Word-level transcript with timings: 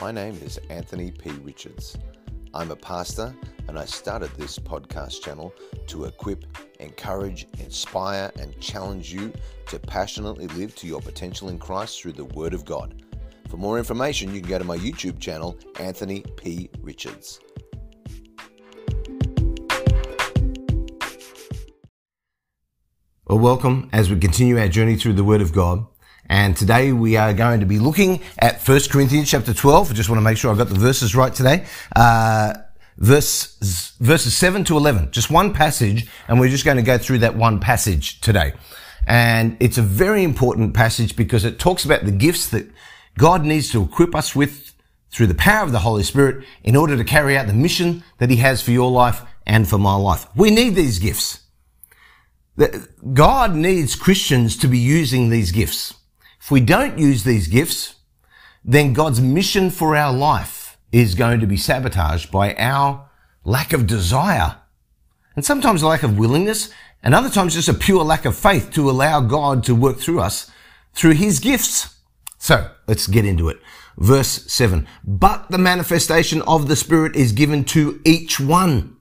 My 0.00 0.10
name 0.10 0.38
is 0.42 0.58
Anthony 0.70 1.10
P. 1.10 1.28
Richards. 1.42 1.98
I'm 2.54 2.70
a 2.70 2.76
pastor 2.76 3.34
and 3.68 3.78
I 3.78 3.84
started 3.84 4.30
this 4.30 4.58
podcast 4.58 5.20
channel 5.20 5.52
to 5.88 6.06
equip, 6.06 6.46
encourage, 6.80 7.46
inspire, 7.58 8.32
and 8.40 8.58
challenge 8.60 9.12
you 9.12 9.30
to 9.66 9.78
passionately 9.78 10.46
live 10.46 10.74
to 10.76 10.86
your 10.86 11.02
potential 11.02 11.50
in 11.50 11.58
Christ 11.58 12.00
through 12.00 12.12
the 12.12 12.24
Word 12.24 12.54
of 12.54 12.64
God. 12.64 13.02
For 13.50 13.58
more 13.58 13.76
information, 13.76 14.34
you 14.34 14.40
can 14.40 14.48
go 14.48 14.58
to 14.58 14.64
my 14.64 14.78
YouTube 14.78 15.20
channel, 15.20 15.58
Anthony 15.78 16.24
P. 16.38 16.70
Richards. 16.80 17.38
Well, 23.26 23.38
welcome 23.38 23.90
as 23.92 24.08
we 24.08 24.18
continue 24.18 24.58
our 24.58 24.68
journey 24.68 24.96
through 24.96 25.12
the 25.12 25.24
Word 25.24 25.42
of 25.42 25.52
God. 25.52 25.86
And 26.30 26.56
today 26.56 26.92
we 26.92 27.16
are 27.16 27.34
going 27.34 27.58
to 27.58 27.66
be 27.66 27.80
looking 27.80 28.20
at 28.38 28.62
1 28.62 28.82
Corinthians 28.88 29.28
chapter 29.28 29.52
12. 29.52 29.90
I 29.90 29.94
just 29.94 30.08
want 30.08 30.18
to 30.18 30.22
make 30.22 30.38
sure 30.38 30.54
I 30.54 30.56
got 30.56 30.68
the 30.68 30.78
verses 30.78 31.16
right 31.16 31.34
today. 31.34 31.66
Uh, 31.96 32.54
verse, 32.98 33.96
verses 33.98 34.36
7 34.36 34.62
to 34.66 34.76
11. 34.76 35.10
Just 35.10 35.28
one 35.28 35.52
passage, 35.52 36.08
and 36.28 36.38
we're 36.38 36.48
just 36.48 36.64
going 36.64 36.76
to 36.76 36.84
go 36.84 36.98
through 36.98 37.18
that 37.18 37.34
one 37.34 37.58
passage 37.58 38.20
today. 38.20 38.52
And 39.08 39.56
it's 39.58 39.76
a 39.76 39.82
very 39.82 40.22
important 40.22 40.72
passage 40.72 41.16
because 41.16 41.44
it 41.44 41.58
talks 41.58 41.84
about 41.84 42.04
the 42.04 42.12
gifts 42.12 42.46
that 42.50 42.70
God 43.18 43.44
needs 43.44 43.72
to 43.72 43.82
equip 43.82 44.14
us 44.14 44.36
with 44.36 44.72
through 45.10 45.26
the 45.26 45.34
power 45.34 45.64
of 45.64 45.72
the 45.72 45.80
Holy 45.80 46.04
Spirit 46.04 46.44
in 46.62 46.76
order 46.76 46.96
to 46.96 47.02
carry 47.02 47.36
out 47.36 47.48
the 47.48 47.54
mission 47.54 48.04
that 48.18 48.30
He 48.30 48.36
has 48.36 48.62
for 48.62 48.70
your 48.70 48.92
life 48.92 49.22
and 49.48 49.68
for 49.68 49.78
my 49.78 49.96
life. 49.96 50.28
We 50.36 50.52
need 50.52 50.76
these 50.76 51.00
gifts. 51.00 51.40
God 53.14 53.56
needs 53.56 53.96
Christians 53.96 54.56
to 54.58 54.68
be 54.68 54.78
using 54.78 55.30
these 55.30 55.50
gifts. 55.50 55.94
If 56.40 56.50
we 56.50 56.60
don't 56.60 56.98
use 56.98 57.24
these 57.24 57.48
gifts, 57.48 57.96
then 58.64 58.92
God's 58.92 59.20
mission 59.20 59.70
for 59.70 59.96
our 59.96 60.12
life 60.12 60.78
is 60.92 61.14
going 61.14 61.40
to 61.40 61.46
be 61.46 61.56
sabotaged 61.56 62.30
by 62.30 62.54
our 62.54 63.08
lack 63.44 63.72
of 63.72 63.86
desire 63.86 64.56
and 65.36 65.44
sometimes 65.44 65.82
a 65.82 65.86
lack 65.86 66.02
of 66.02 66.18
willingness 66.18 66.70
and 67.02 67.14
other 67.14 67.30
times 67.30 67.54
just 67.54 67.68
a 67.68 67.74
pure 67.74 68.04
lack 68.04 68.24
of 68.24 68.36
faith 68.36 68.70
to 68.72 68.90
allow 68.90 69.20
God 69.20 69.64
to 69.64 69.74
work 69.74 69.98
through 69.98 70.20
us 70.20 70.50
through 70.92 71.12
his 71.12 71.38
gifts. 71.38 71.96
So 72.38 72.70
let's 72.86 73.06
get 73.06 73.24
into 73.24 73.48
it. 73.48 73.58
Verse 73.96 74.50
seven. 74.52 74.86
But 75.04 75.50
the 75.50 75.58
manifestation 75.58 76.42
of 76.42 76.68
the 76.68 76.76
Spirit 76.76 77.16
is 77.16 77.32
given 77.32 77.64
to 77.66 78.00
each 78.04 78.40
one 78.40 78.96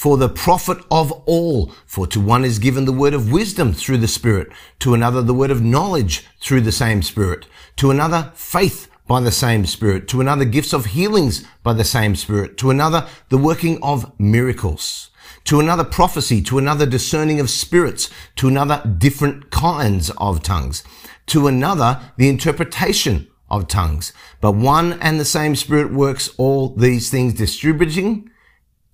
for 0.00 0.16
the 0.16 0.30
profit 0.30 0.78
of 0.90 1.12
all. 1.26 1.70
For 1.84 2.06
to 2.06 2.18
one 2.18 2.42
is 2.42 2.58
given 2.58 2.86
the 2.86 2.90
word 2.90 3.12
of 3.12 3.30
wisdom 3.30 3.74
through 3.74 3.98
the 3.98 4.08
Spirit, 4.08 4.48
to 4.78 4.94
another 4.94 5.20
the 5.20 5.34
word 5.34 5.50
of 5.50 5.60
knowledge 5.60 6.24
through 6.40 6.62
the 6.62 6.72
same 6.72 7.02
Spirit, 7.02 7.44
to 7.76 7.90
another 7.90 8.32
faith 8.34 8.88
by 9.06 9.20
the 9.20 9.30
same 9.30 9.66
Spirit, 9.66 10.08
to 10.08 10.22
another 10.22 10.46
gifts 10.46 10.72
of 10.72 10.86
healings 10.86 11.44
by 11.62 11.74
the 11.74 11.84
same 11.84 12.16
Spirit, 12.16 12.56
to 12.56 12.70
another 12.70 13.06
the 13.28 13.36
working 13.36 13.78
of 13.82 14.18
miracles, 14.18 15.10
to 15.44 15.60
another 15.60 15.84
prophecy, 15.84 16.40
to 16.40 16.56
another 16.56 16.86
discerning 16.86 17.38
of 17.38 17.50
spirits, 17.50 18.08
to 18.36 18.48
another 18.48 18.82
different 18.96 19.50
kinds 19.50 20.08
of 20.16 20.42
tongues, 20.42 20.82
to 21.26 21.46
another 21.46 22.00
the 22.16 22.30
interpretation 22.30 23.28
of 23.50 23.68
tongues. 23.68 24.14
But 24.40 24.52
one 24.52 24.94
and 24.94 25.20
the 25.20 25.26
same 25.26 25.54
Spirit 25.54 25.92
works 25.92 26.30
all 26.38 26.70
these 26.70 27.10
things, 27.10 27.34
distributing 27.34 28.30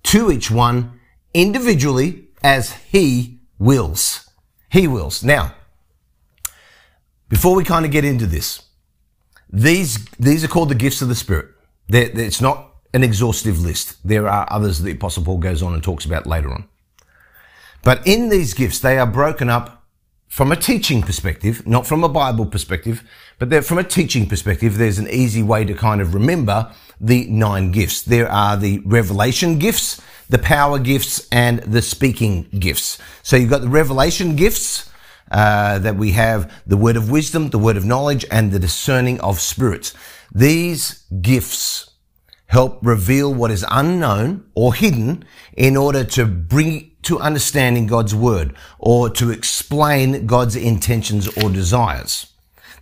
to 0.03 0.29
each 0.31 0.51
one 0.51 0.96
individually 1.33 2.27
as 2.43 2.73
he 2.73 3.39
wills. 3.59 4.29
He 4.69 4.87
wills. 4.87 5.23
Now, 5.23 5.53
before 7.29 7.55
we 7.55 7.63
kind 7.63 7.85
of 7.85 7.91
get 7.91 8.05
into 8.05 8.25
this, 8.25 8.61
these, 9.49 10.05
these 10.19 10.43
are 10.43 10.47
called 10.47 10.69
the 10.69 10.75
gifts 10.75 11.01
of 11.01 11.07
the 11.07 11.15
Spirit. 11.15 11.47
They're, 11.87 12.09
they're, 12.09 12.25
it's 12.25 12.41
not 12.41 12.75
an 12.93 13.03
exhaustive 13.03 13.59
list. 13.59 13.97
There 14.03 14.27
are 14.27 14.47
others 14.49 14.79
that 14.79 14.85
the 14.85 14.91
Apostle 14.91 15.23
Paul 15.23 15.37
goes 15.37 15.61
on 15.61 15.73
and 15.73 15.83
talks 15.83 16.05
about 16.05 16.25
later 16.25 16.51
on. 16.51 16.67
But 17.83 18.05
in 18.05 18.29
these 18.29 18.53
gifts, 18.53 18.79
they 18.79 18.97
are 18.97 19.05
broken 19.05 19.49
up 19.49 19.76
from 20.27 20.51
a 20.51 20.55
teaching 20.55 21.01
perspective, 21.01 21.65
not 21.65 21.87
from 21.87 22.03
a 22.03 22.09
Bible 22.09 22.45
perspective, 22.45 23.03
but 23.39 23.65
from 23.65 23.77
a 23.77 23.83
teaching 23.83 24.27
perspective, 24.27 24.77
there's 24.77 24.99
an 24.99 25.09
easy 25.09 25.41
way 25.41 25.65
to 25.65 25.73
kind 25.73 26.01
of 26.01 26.13
remember 26.13 26.71
the 26.99 27.27
nine 27.27 27.71
gifts. 27.71 28.01
There 28.01 28.29
are 28.29 28.57
the 28.57 28.79
revelation 28.79 29.57
gifts, 29.59 30.01
the 30.29 30.37
power 30.37 30.79
gifts, 30.79 31.27
and 31.31 31.59
the 31.59 31.81
speaking 31.81 32.47
gifts. 32.59 32.97
So 33.23 33.37
you've 33.37 33.49
got 33.49 33.61
the 33.61 33.69
revelation 33.69 34.35
gifts, 34.35 34.89
uh, 35.31 35.79
that 35.79 35.95
we 35.95 36.11
have 36.11 36.51
the 36.65 36.77
word 36.77 36.95
of 36.95 37.11
wisdom, 37.11 37.49
the 37.49 37.59
word 37.59 37.77
of 37.77 37.85
knowledge, 37.85 38.25
and 38.31 38.51
the 38.51 38.59
discerning 38.59 39.19
of 39.21 39.39
spirits. 39.39 39.93
These 40.33 41.03
gifts 41.21 41.91
help 42.47 42.79
reveal 42.81 43.33
what 43.33 43.51
is 43.51 43.65
unknown 43.69 44.45
or 44.55 44.73
hidden 44.73 45.25
in 45.55 45.75
order 45.75 46.03
to 46.03 46.25
bring 46.25 46.91
to 47.07 47.19
understanding 47.19 47.87
God's 47.87 48.13
word 48.13 48.55
or 48.79 49.09
to 49.11 49.31
explain 49.31 50.27
God's 50.27 50.55
intentions 50.55 51.27
or 51.37 51.49
desires. 51.49 52.33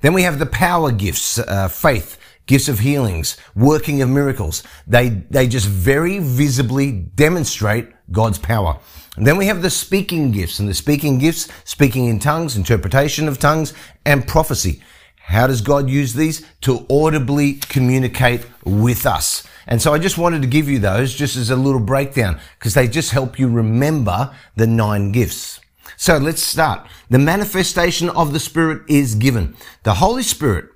Then 0.02 0.14
we 0.14 0.24
have 0.24 0.40
the 0.40 0.46
power 0.46 0.92
gifts, 0.92 1.40
uh, 1.40 1.68
faith, 1.68 2.18
gifts 2.46 2.68
of 2.68 2.80
healings, 2.80 3.38
working 3.56 4.02
of 4.02 4.10
miracles. 4.10 4.64
They, 4.86 5.10
they 5.10 5.48
just 5.48 5.68
very 5.68 6.20
visibly 6.20 6.92
demonstrate 6.92 7.90
God's 8.12 8.38
power. 8.38 8.80
And 9.16 9.26
then 9.26 9.38
we 9.38 9.46
have 9.46 9.62
the 9.62 9.70
speaking 9.70 10.32
gifts 10.32 10.60
and 10.60 10.68
the 10.68 10.74
speaking 10.74 11.20
gifts, 11.20 11.48
speaking 11.64 12.06
in 12.06 12.20
tongues, 12.20 12.56
interpretation 12.56 13.28
of 13.28 13.40
tongues 13.40 13.74
and 14.06 14.28
prophecy. 14.28 14.82
How 15.26 15.48
does 15.48 15.62
God 15.62 15.90
use 15.90 16.14
these? 16.14 16.46
To 16.62 16.86
audibly 16.88 17.54
communicate 17.54 18.46
with 18.64 19.08
us. 19.08 19.46
And 19.66 19.82
so 19.82 19.92
I 19.92 19.98
just 19.98 20.20
wanted 20.20 20.44
to 20.44 20.48
give 20.48 20.70
you 20.70 20.78
those 20.78 21.16
just 21.16 21.36
as 21.36 21.50
a 21.50 21.56
little 21.56 21.80
breakdown 21.80 22.40
because 22.60 22.76
they 22.76 22.88
just 22.88 23.12
help 23.12 23.40
you 23.40 23.48
remember 23.48 24.36
the 24.56 24.68
nine 24.68 25.12
gifts. 25.12 25.60
So 25.98 26.18
let's 26.18 26.44
start. 26.44 26.88
The 27.10 27.18
manifestation 27.18 28.10
of 28.12 28.34
the 28.34 28.40
Spirit 28.40 28.84
is 28.88 29.16
given. 29.16 29.56
The 29.82 29.96
Holy 29.96 30.22
Spirit 30.22 30.70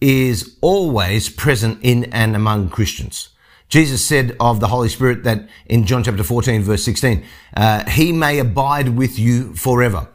is 0.00 0.56
always 0.60 1.28
present 1.28 1.78
in 1.82 2.04
and 2.06 2.34
among 2.34 2.70
Christians. 2.70 3.28
Jesus 3.68 4.04
said 4.04 4.36
of 4.40 4.58
the 4.58 4.68
Holy 4.68 4.88
Spirit 4.88 5.22
that 5.22 5.48
in 5.66 5.84
John 5.84 6.02
chapter 6.02 6.24
14 6.24 6.62
verse 6.62 6.82
16, 6.82 7.24
uh, 7.56 7.88
he 7.88 8.10
may 8.10 8.38
abide 8.38 8.88
with 8.88 9.18
you 9.18 9.54
forever. 9.54 10.08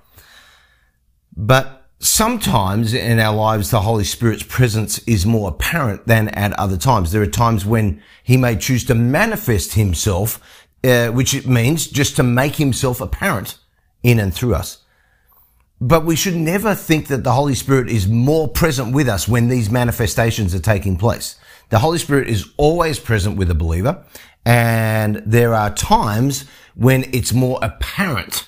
But 1.35 1.82
sometimes 2.03 2.93
in 2.93 3.19
our 3.19 3.35
lives, 3.35 3.71
the 3.71 3.81
Holy 3.81 4.03
Spirit's 4.03 4.43
presence 4.43 4.99
is 4.99 5.25
more 5.25 5.49
apparent 5.49 6.05
than 6.05 6.29
at 6.29 6.53
other 6.53 6.77
times. 6.77 7.11
There 7.11 7.21
are 7.21 7.27
times 7.27 7.65
when 7.65 8.01
he 8.23 8.37
may 8.37 8.55
choose 8.55 8.83
to 8.85 8.95
manifest 8.95 9.73
himself, 9.73 10.39
uh, 10.83 11.07
which 11.09 11.33
it 11.33 11.47
means 11.47 11.87
just 11.87 12.15
to 12.17 12.23
make 12.23 12.57
himself 12.57 12.99
apparent 12.99 13.57
in 14.03 14.19
and 14.19 14.33
through 14.33 14.55
us. 14.55 14.79
But 15.79 16.05
we 16.05 16.15
should 16.15 16.35
never 16.35 16.75
think 16.75 17.07
that 17.07 17.23
the 17.23 17.33
Holy 17.33 17.55
Spirit 17.55 17.89
is 17.89 18.07
more 18.07 18.47
present 18.47 18.93
with 18.93 19.07
us 19.09 19.27
when 19.27 19.47
these 19.47 19.69
manifestations 19.69 20.53
are 20.53 20.59
taking 20.59 20.97
place. 20.97 21.37
The 21.69 21.79
Holy 21.79 21.97
Spirit 21.97 22.29
is 22.29 22.49
always 22.57 22.99
present 22.99 23.37
with 23.37 23.49
a 23.49 23.55
believer, 23.55 24.05
and 24.45 25.23
there 25.25 25.53
are 25.53 25.73
times 25.73 26.45
when 26.75 27.05
it's 27.13 27.33
more 27.33 27.59
apparent 27.61 28.47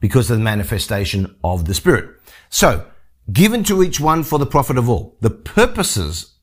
because 0.00 0.30
of 0.30 0.38
the 0.38 0.44
manifestation 0.44 1.34
of 1.42 1.64
the 1.64 1.74
Spirit. 1.74 2.17
So, 2.50 2.86
given 3.32 3.62
to 3.64 3.82
each 3.82 4.00
one 4.00 4.22
for 4.22 4.38
the 4.38 4.46
profit 4.46 4.78
of 4.78 4.88
all. 4.88 5.16
The 5.20 5.30
purposes 5.30 6.34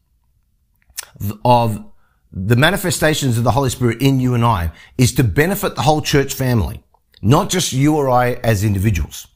of 1.44 1.84
the 2.32 2.56
manifestations 2.56 3.38
of 3.38 3.44
the 3.44 3.52
Holy 3.52 3.70
Spirit 3.70 4.02
in 4.02 4.20
you 4.20 4.34
and 4.34 4.44
I 4.44 4.72
is 4.98 5.14
to 5.16 5.24
benefit 5.24 5.76
the 5.76 5.84
whole 5.84 6.02
church 6.02 6.34
family, 6.34 6.84
not 7.22 7.50
just 7.50 7.74
you 7.74 7.96
or 7.96 8.10
I 8.10 8.34
as 8.44 8.64
individuals. 8.64 9.28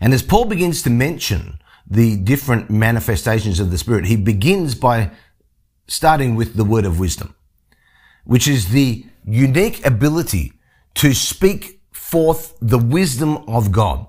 And 0.00 0.12
as 0.12 0.22
Paul 0.22 0.44
begins 0.44 0.82
to 0.82 0.90
mention 0.90 1.60
the 1.88 2.16
different 2.16 2.68
manifestations 2.68 3.60
of 3.60 3.70
the 3.70 3.78
Spirit, 3.78 4.06
he 4.06 4.16
begins 4.16 4.74
by 4.74 5.10
starting 5.86 6.34
with 6.34 6.54
the 6.54 6.64
word 6.64 6.84
of 6.84 6.98
wisdom, 6.98 7.34
which 8.24 8.46
is 8.46 8.70
the 8.70 9.06
unique 9.24 9.84
ability 9.86 10.52
to 10.94 11.14
speak 11.14 11.80
forth 11.92 12.56
the 12.60 12.78
wisdom 12.78 13.36
of 13.48 13.72
God 13.72 14.06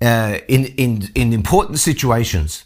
uh, 0.00 0.38
in, 0.48 0.66
in, 0.76 1.08
in 1.14 1.32
important 1.32 1.78
situations. 1.78 2.64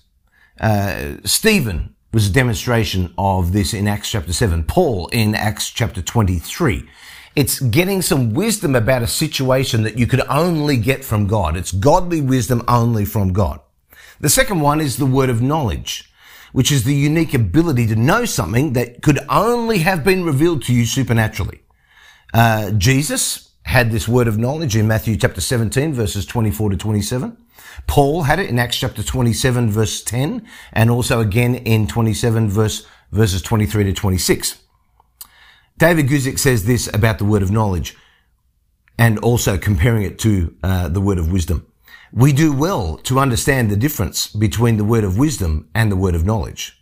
Uh, 0.61 1.15
Stephen 1.25 1.95
was 2.13 2.29
a 2.29 2.33
demonstration 2.33 3.13
of 3.17 3.53
this 3.53 3.73
in 3.73 3.89
Acts 3.89 4.11
chapter 4.11 4.33
7. 4.33 4.65
Paul 4.65 5.09
in 5.09 5.35
Acts 5.35 5.71
chapter 5.71 6.03
23. 6.03 6.87
It's 7.35 7.61
getting 7.61 8.03
some 8.03 8.35
wisdom 8.35 8.75
about 8.75 9.03
a 9.03 9.07
situation 9.07 9.83
that 9.85 9.99
you 9.99 10.07
could 10.07 10.21
only 10.29 10.77
get 10.77 11.03
from 11.03 11.27
God. 11.27 11.57
It's 11.57 11.73
godly 11.73 12.21
wisdom 12.21 12.63
only 12.69 13.07
from 13.07 13.33
God. 13.33 13.61
The 14.21 14.29
second 14.29 14.61
one 14.61 14.81
is 14.81 14.99
the 14.99 15.07
word 15.07 15.31
of 15.31 15.41
knowledge, 15.41 16.13
which 16.53 16.71
is 16.71 16.85
the 16.85 16.95
unique 16.95 17.33
ability 17.33 17.87
to 17.87 17.97
know 17.97 18.27
something 18.27 18.75
that 18.75 19.01
could 19.01 19.19
only 19.31 19.79
have 19.79 20.05
been 20.05 20.25
revealed 20.25 20.63
to 20.65 20.75
you 20.75 20.85
supernaturally. 20.85 21.63
Uh, 22.35 22.73
Jesus 22.73 23.52
had 23.65 23.91
this 23.91 24.09
word 24.09 24.29
of 24.29 24.39
knowledge 24.39 24.77
in 24.77 24.89
Matthew 24.89 25.17
chapter 25.17 25.41
17 25.41 25.93
verses 25.93 26.27
24 26.27 26.71
to 26.71 26.77
27. 26.77 27.37
Paul 27.87 28.23
had 28.23 28.39
it 28.39 28.51
in 28.51 28.59
Acts 28.59 28.79
chapter 28.79 29.03
27 29.03 29.71
verse 29.71 30.03
10 30.03 30.47
and 30.73 30.91
also 30.91 31.21
again 31.21 31.55
in 31.55 31.87
27 31.87 32.49
verse 32.49 32.87
verses 33.11 33.43
23 33.43 33.85
to 33.85 33.93
26. 33.93 34.61
David 35.79 36.07
Guzik 36.07 36.39
says 36.39 36.65
this 36.65 36.89
about 36.93 37.19
the 37.19 37.25
word 37.25 37.43
of 37.43 37.51
knowledge 37.51 37.97
and 38.99 39.19
also 39.21 39.59
comparing 39.59 40.03
it 40.03 40.19
to 40.21 40.55
uh, 40.63 40.89
the 40.89 41.01
word 41.01 41.19
of 41.19 41.33
wisdom. 41.33 41.67
We 42.13 42.33
do 42.33 42.53
well 42.53 42.99
to 42.99 43.19
understand 43.19 43.71
the 43.71 43.77
difference 43.77 44.29
between 44.29 44.77
the 44.77 44.85
word 44.85 45.03
of 45.03 45.19
wisdom 45.19 45.71
and 45.75 45.91
the 45.91 45.97
word 45.97 46.15
of 46.15 46.27
knowledge. 46.27 46.79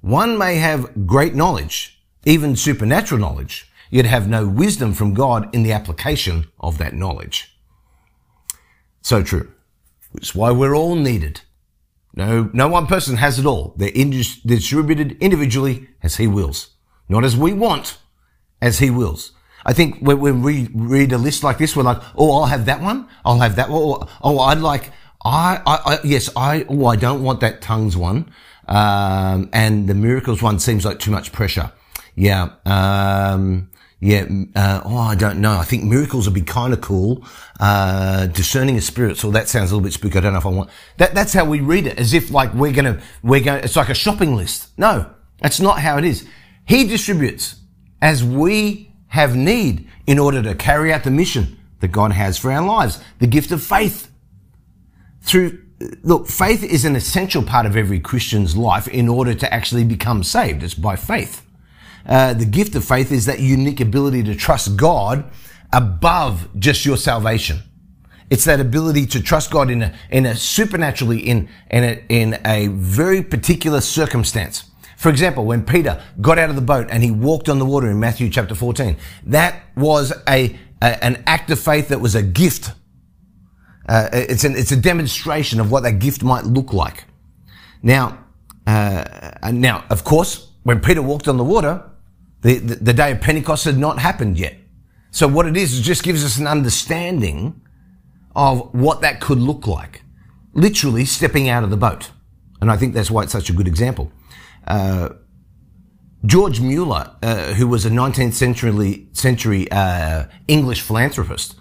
One 0.00 0.38
may 0.38 0.56
have 0.56 1.06
great 1.06 1.34
knowledge, 1.34 2.00
even 2.24 2.54
supernatural 2.54 3.20
knowledge, 3.20 3.67
yet 3.90 4.04
have 4.04 4.28
no 4.28 4.46
wisdom 4.46 4.92
from 4.92 5.14
God 5.14 5.54
in 5.54 5.62
the 5.62 5.72
application 5.72 6.46
of 6.60 6.78
that 6.78 6.94
knowledge. 6.94 7.56
So 9.02 9.22
true. 9.22 9.52
It's 10.14 10.34
why 10.34 10.50
we're 10.50 10.74
all 10.74 10.94
needed. 10.94 11.42
No, 12.14 12.50
no 12.52 12.68
one 12.68 12.86
person 12.86 13.16
has 13.16 13.38
it 13.38 13.46
all. 13.46 13.74
They're 13.76 13.90
distributed 13.90 15.16
individually 15.20 15.88
as 16.02 16.16
he 16.16 16.26
wills. 16.26 16.70
Not 17.08 17.24
as 17.24 17.36
we 17.36 17.52
want, 17.52 17.98
as 18.60 18.78
he 18.80 18.90
wills. 18.90 19.32
I 19.64 19.72
think 19.72 19.98
when, 20.00 20.42
we 20.42 20.68
read 20.74 21.12
a 21.12 21.18
list 21.18 21.44
like 21.44 21.58
this, 21.58 21.76
we're 21.76 21.82
like, 21.82 22.00
oh, 22.16 22.40
I'll 22.40 22.46
have 22.46 22.66
that 22.66 22.80
one. 22.80 23.08
I'll 23.24 23.40
have 23.40 23.56
that 23.56 23.70
one. 23.70 24.08
Oh, 24.22 24.38
I'd 24.40 24.58
like, 24.58 24.90
I, 25.24 25.60
I, 25.66 25.94
I 25.94 25.98
yes, 26.04 26.30
I, 26.34 26.64
oh, 26.68 26.86
I 26.86 26.96
don't 26.96 27.22
want 27.22 27.40
that 27.40 27.60
tongues 27.60 27.96
one. 27.96 28.32
Um, 28.66 29.48
and 29.52 29.88
the 29.88 29.94
miracles 29.94 30.42
one 30.42 30.58
seems 30.58 30.84
like 30.84 30.98
too 30.98 31.10
much 31.10 31.32
pressure. 31.32 31.72
Yeah. 32.14 32.50
Um, 32.64 33.70
yeah. 34.00 34.26
Uh, 34.54 34.80
oh, 34.84 34.98
I 34.98 35.14
don't 35.14 35.40
know. 35.40 35.58
I 35.58 35.64
think 35.64 35.84
miracles 35.84 36.26
would 36.26 36.34
be 36.34 36.42
kind 36.42 36.72
of 36.72 36.80
cool. 36.80 37.24
Uh, 37.58 38.26
discerning 38.26 38.76
of 38.76 38.84
spirits. 38.84 39.24
Well, 39.24 39.32
that 39.32 39.48
sounds 39.48 39.72
a 39.72 39.74
little 39.74 39.84
bit 39.84 39.92
spooky. 39.92 40.18
I 40.18 40.20
don't 40.20 40.32
know 40.32 40.38
if 40.38 40.46
I 40.46 40.50
want 40.50 40.70
that. 40.98 41.14
That's 41.14 41.32
how 41.32 41.44
we 41.44 41.60
read 41.60 41.86
it, 41.86 41.98
as 41.98 42.14
if 42.14 42.30
like 42.30 42.54
we're 42.54 42.72
gonna, 42.72 43.00
we're 43.22 43.40
going. 43.42 43.64
It's 43.64 43.76
like 43.76 43.88
a 43.88 43.94
shopping 43.94 44.36
list. 44.36 44.70
No, 44.78 45.10
that's 45.40 45.60
not 45.60 45.80
how 45.80 45.98
it 45.98 46.04
is. 46.04 46.26
He 46.64 46.86
distributes 46.86 47.56
as 48.00 48.22
we 48.22 48.92
have 49.08 49.34
need 49.34 49.88
in 50.06 50.18
order 50.18 50.42
to 50.42 50.54
carry 50.54 50.92
out 50.92 51.02
the 51.02 51.10
mission 51.10 51.58
that 51.80 51.88
God 51.88 52.12
has 52.12 52.38
for 52.38 52.52
our 52.52 52.64
lives. 52.64 53.00
The 53.18 53.26
gift 53.26 53.50
of 53.50 53.62
faith. 53.62 54.10
Through, 55.22 55.58
look, 56.02 56.28
faith 56.28 56.62
is 56.62 56.84
an 56.84 56.94
essential 56.94 57.42
part 57.42 57.66
of 57.66 57.76
every 57.76 58.00
Christian's 58.00 58.56
life 58.56 58.86
in 58.86 59.08
order 59.08 59.34
to 59.34 59.52
actually 59.52 59.84
become 59.84 60.22
saved. 60.22 60.62
It's 60.62 60.74
by 60.74 60.96
faith. 60.96 61.44
Uh, 62.08 62.32
the 62.32 62.46
gift 62.46 62.74
of 62.74 62.84
faith 62.84 63.12
is 63.12 63.26
that 63.26 63.38
unique 63.38 63.80
ability 63.80 64.22
to 64.24 64.34
trust 64.34 64.76
God 64.76 65.30
above 65.72 66.48
just 66.58 66.86
your 66.86 66.96
salvation. 66.96 67.58
It's 68.30 68.44
that 68.44 68.60
ability 68.60 69.06
to 69.06 69.22
trust 69.22 69.50
God 69.50 69.70
in 69.70 69.82
a, 69.82 69.94
in 70.10 70.26
a 70.26 70.34
supernaturally 70.34 71.18
in, 71.18 71.48
in 71.70 71.84
a, 71.84 72.04
in 72.08 72.38
a 72.44 72.68
very 72.68 73.22
particular 73.22 73.80
circumstance. 73.80 74.64
For 74.96 75.10
example, 75.10 75.44
when 75.44 75.64
Peter 75.64 76.02
got 76.20 76.38
out 76.38 76.50
of 76.50 76.56
the 76.56 76.62
boat 76.62 76.88
and 76.90 77.02
he 77.02 77.10
walked 77.10 77.48
on 77.48 77.58
the 77.58 77.64
water 77.64 77.90
in 77.90 78.00
Matthew 78.00 78.28
chapter 78.28 78.54
14, 78.54 78.96
that 79.26 79.62
was 79.76 80.12
a, 80.28 80.58
a 80.82 81.04
an 81.04 81.22
act 81.26 81.50
of 81.50 81.60
faith 81.60 81.88
that 81.88 82.00
was 82.00 82.14
a 82.14 82.22
gift. 82.22 82.72
Uh, 83.88 84.08
it's 84.12 84.44
an, 84.44 84.56
it's 84.56 84.72
a 84.72 84.76
demonstration 84.76 85.60
of 85.60 85.70
what 85.70 85.84
that 85.84 85.98
gift 85.98 86.22
might 86.22 86.44
look 86.44 86.72
like. 86.72 87.04
Now, 87.82 88.24
uh, 88.66 89.04
now, 89.52 89.84
of 89.88 90.04
course, 90.04 90.50
when 90.64 90.80
Peter 90.80 91.00
walked 91.00 91.28
on 91.28 91.36
the 91.36 91.44
water, 91.44 91.82
the, 92.42 92.58
the, 92.58 92.74
the 92.76 92.92
day 92.92 93.12
of 93.12 93.20
Pentecost 93.20 93.64
had 93.64 93.78
not 93.78 93.98
happened 93.98 94.38
yet. 94.38 94.56
So 95.10 95.26
what 95.26 95.46
it 95.46 95.56
is, 95.56 95.78
it 95.78 95.82
just 95.82 96.02
gives 96.02 96.24
us 96.24 96.38
an 96.38 96.46
understanding 96.46 97.60
of 98.36 98.72
what 98.74 99.00
that 99.00 99.20
could 99.20 99.38
look 99.38 99.66
like. 99.66 100.02
Literally 100.52 101.04
stepping 101.04 101.48
out 101.48 101.64
of 101.64 101.70
the 101.70 101.76
boat. 101.76 102.10
And 102.60 102.70
I 102.70 102.76
think 102.76 102.94
that's 102.94 103.10
why 103.10 103.22
it's 103.22 103.32
such 103.32 103.50
a 103.50 103.52
good 103.52 103.68
example. 103.68 104.12
Uh, 104.66 105.10
George 106.26 106.60
Mueller, 106.60 107.16
uh, 107.22 107.54
who 107.54 107.68
was 107.68 107.86
a 107.86 107.90
19th 107.90 108.34
century, 108.34 109.08
century 109.12 109.70
uh, 109.70 110.24
English 110.48 110.82
philanthropist, 110.82 111.54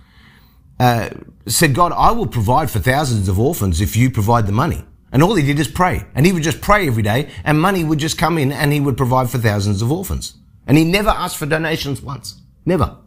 uh, 0.79 1.09
said, 1.47 1.73
God, 1.73 1.91
I 1.93 2.11
will 2.11 2.27
provide 2.27 2.69
for 2.69 2.79
thousands 2.79 3.27
of 3.27 3.39
orphans 3.39 3.81
if 3.81 3.95
you 3.95 4.09
provide 4.09 4.47
the 4.47 4.51
money. 4.51 4.83
And 5.11 5.23
all 5.23 5.35
he 5.35 5.45
did 5.45 5.59
is 5.59 5.67
pray. 5.67 6.05
And 6.15 6.25
he 6.25 6.33
would 6.33 6.43
just 6.43 6.59
pray 6.59 6.87
every 6.87 7.03
day, 7.03 7.29
and 7.43 7.61
money 7.61 7.83
would 7.83 7.99
just 7.99 8.17
come 8.17 8.37
in, 8.37 8.51
and 8.51 8.73
he 8.73 8.79
would 8.79 8.97
provide 8.97 9.29
for 9.29 9.37
thousands 9.37 9.81
of 9.81 9.91
orphans. 9.91 10.35
And 10.67 10.77
he 10.77 10.83
never 10.83 11.09
asked 11.09 11.37
for 11.37 11.45
donations 11.45 12.01
once. 12.01 12.41
Never. 12.65 12.97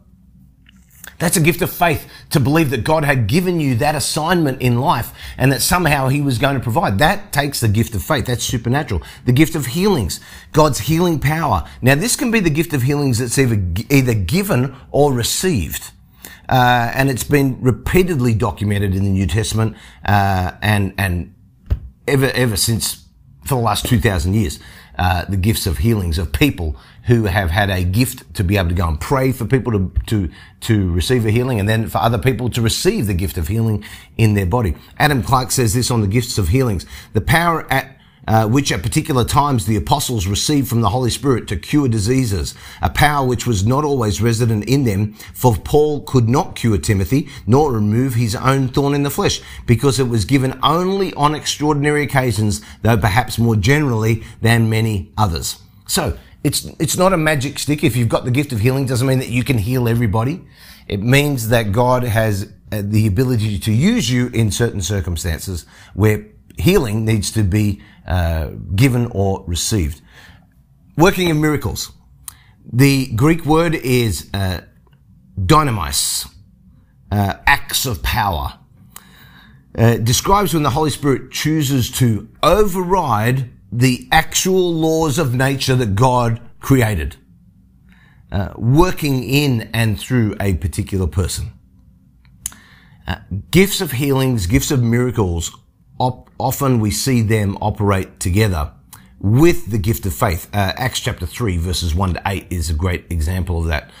That's 1.19 1.37
a 1.37 1.41
gift 1.41 1.61
of 1.61 1.71
faith 1.71 2.11
to 2.31 2.39
believe 2.39 2.71
that 2.71 2.83
God 2.83 3.05
had 3.05 3.27
given 3.27 3.59
you 3.59 3.75
that 3.75 3.93
assignment 3.93 4.59
in 4.59 4.79
life 4.79 5.13
and 5.37 5.51
that 5.51 5.61
somehow 5.61 6.07
he 6.07 6.19
was 6.19 6.39
going 6.39 6.55
to 6.55 6.59
provide. 6.59 6.97
That 6.97 7.31
takes 7.31 7.59
the 7.59 7.67
gift 7.67 7.93
of 7.93 8.01
faith. 8.01 8.25
That's 8.25 8.43
supernatural. 8.43 9.03
The 9.25 9.31
gift 9.31 9.53
of 9.53 9.67
healings. 9.67 10.19
God's 10.51 10.79
healing 10.79 11.19
power. 11.19 11.69
Now 11.79 11.93
this 11.93 12.15
can 12.15 12.31
be 12.31 12.39
the 12.39 12.49
gift 12.49 12.73
of 12.73 12.81
healings 12.81 13.19
that's 13.19 13.37
either, 13.37 13.63
either 13.91 14.15
given 14.15 14.75
or 14.89 15.13
received. 15.13 15.91
Uh, 16.49 16.91
and 16.95 17.11
it's 17.11 17.23
been 17.23 17.61
repeatedly 17.61 18.33
documented 18.33 18.95
in 18.95 19.03
the 19.03 19.09
New 19.11 19.27
Testament, 19.27 19.77
uh, 20.03 20.51
and, 20.61 20.93
and 20.97 21.33
ever, 22.07 22.29
ever 22.31 22.57
since 22.57 23.00
for 23.43 23.55
the 23.55 23.61
last 23.61 23.85
2,000 23.85 24.33
years. 24.33 24.59
Uh, 24.97 25.25
the 25.25 25.37
gifts 25.37 25.65
of 25.65 25.79
healings 25.79 26.17
of 26.17 26.31
people 26.31 26.75
who 27.05 27.23
have 27.23 27.49
had 27.49 27.69
a 27.69 27.83
gift 27.83 28.33
to 28.35 28.43
be 28.43 28.57
able 28.57 28.69
to 28.69 28.75
go 28.75 28.87
and 28.87 28.99
pray 28.99 29.31
for 29.31 29.45
people 29.45 29.71
to, 29.71 29.91
to, 30.05 30.29
to 30.59 30.91
receive 30.91 31.25
a 31.25 31.31
healing 31.31 31.59
and 31.59 31.67
then 31.67 31.87
for 31.87 31.97
other 31.99 32.17
people 32.17 32.49
to 32.49 32.61
receive 32.61 33.07
the 33.07 33.13
gift 33.13 33.37
of 33.37 33.47
healing 33.47 33.83
in 34.17 34.33
their 34.33 34.45
body. 34.45 34.75
Adam 34.99 35.23
Clarke 35.23 35.51
says 35.51 35.73
this 35.73 35.89
on 35.89 36.01
the 36.01 36.07
gifts 36.07 36.37
of 36.37 36.49
healings. 36.49 36.85
The 37.13 37.21
power 37.21 37.65
at 37.71 37.97
uh, 38.27 38.47
which 38.47 38.71
at 38.71 38.83
particular 38.83 39.25
times 39.25 39.65
the 39.65 39.75
apostles 39.75 40.27
received 40.27 40.67
from 40.67 40.81
the 40.81 40.89
Holy 40.89 41.09
Spirit 41.09 41.47
to 41.47 41.55
cure 41.55 41.87
diseases, 41.87 42.55
a 42.81 42.89
power 42.89 43.27
which 43.27 43.47
was 43.47 43.65
not 43.65 43.83
always 43.83 44.21
resident 44.21 44.65
in 44.65 44.83
them, 44.83 45.13
for 45.33 45.55
Paul 45.55 46.01
could 46.01 46.29
not 46.29 46.55
cure 46.55 46.77
Timothy, 46.77 47.27
nor 47.47 47.71
remove 47.71 48.13
his 48.13 48.35
own 48.35 48.67
thorn 48.67 48.93
in 48.93 49.03
the 49.03 49.09
flesh, 49.09 49.41
because 49.65 49.99
it 49.99 50.07
was 50.07 50.25
given 50.25 50.59
only 50.63 51.13
on 51.13 51.35
extraordinary 51.35 52.03
occasions, 52.03 52.61
though 52.81 52.97
perhaps 52.97 53.37
more 53.37 53.55
generally 53.55 54.23
than 54.41 54.69
many 54.69 55.11
others. 55.17 55.59
So, 55.87 56.17
it's, 56.43 56.65
it's 56.79 56.97
not 56.97 57.13
a 57.13 57.17
magic 57.17 57.59
stick. 57.59 57.83
If 57.83 57.95
you've 57.95 58.09
got 58.09 58.25
the 58.25 58.31
gift 58.31 58.51
of 58.51 58.61
healing, 58.61 58.87
doesn't 58.87 59.07
mean 59.07 59.19
that 59.19 59.29
you 59.29 59.43
can 59.43 59.59
heal 59.59 59.87
everybody. 59.87 60.41
It 60.87 61.01
means 61.01 61.49
that 61.49 61.71
God 61.71 62.03
has 62.03 62.51
uh, 62.71 62.81
the 62.83 63.05
ability 63.05 63.59
to 63.59 63.71
use 63.71 64.09
you 64.09 64.27
in 64.29 64.49
certain 64.51 64.81
circumstances 64.81 65.65
where 65.93 66.25
healing 66.57 67.05
needs 67.05 67.31
to 67.31 67.43
be 67.43 67.81
uh, 68.07 68.49
given 68.75 69.07
or 69.11 69.43
received. 69.47 70.01
Working 70.97 71.29
in 71.29 71.41
miracles. 71.41 71.91
The 72.71 73.07
Greek 73.15 73.45
word 73.45 73.75
is 73.75 74.29
uh, 74.33 74.61
dynamis, 75.39 76.31
uh, 77.11 77.35
acts 77.45 77.85
of 77.85 78.03
power. 78.03 78.59
Uh, 79.77 79.97
describes 79.97 80.53
when 80.53 80.63
the 80.63 80.69
Holy 80.71 80.89
Spirit 80.89 81.31
chooses 81.31 81.89
to 81.91 82.27
override 82.43 83.49
the 83.71 84.07
actual 84.11 84.73
laws 84.73 85.17
of 85.17 85.33
nature 85.33 85.75
that 85.75 85.95
God 85.95 86.41
created, 86.59 87.15
uh, 88.31 88.53
working 88.57 89.23
in 89.23 89.69
and 89.73 89.97
through 89.97 90.35
a 90.41 90.55
particular 90.55 91.07
person. 91.07 91.53
Uh, 93.07 93.15
gifts 93.49 93.81
of 93.81 93.93
healings, 93.93 94.45
gifts 94.45 94.71
of 94.71 94.83
miracles, 94.83 95.57
op- 96.01 96.29
often 96.39 96.79
we 96.79 96.91
see 96.91 97.21
them 97.21 97.57
operate 97.61 98.19
together 98.19 98.73
with 99.19 99.69
the 99.69 99.77
gift 99.77 100.05
of 100.05 100.13
faith. 100.13 100.49
Uh, 100.51 100.73
Acts 100.75 100.99
chapter 100.99 101.27
3 101.27 101.57
verses 101.57 101.93
1 101.93 102.15
to 102.15 102.21
8 102.25 102.47
is 102.49 102.69
a 102.69 102.73
great 102.73 103.05
example 103.11 103.59
of 103.59 103.67
that. 103.67 103.91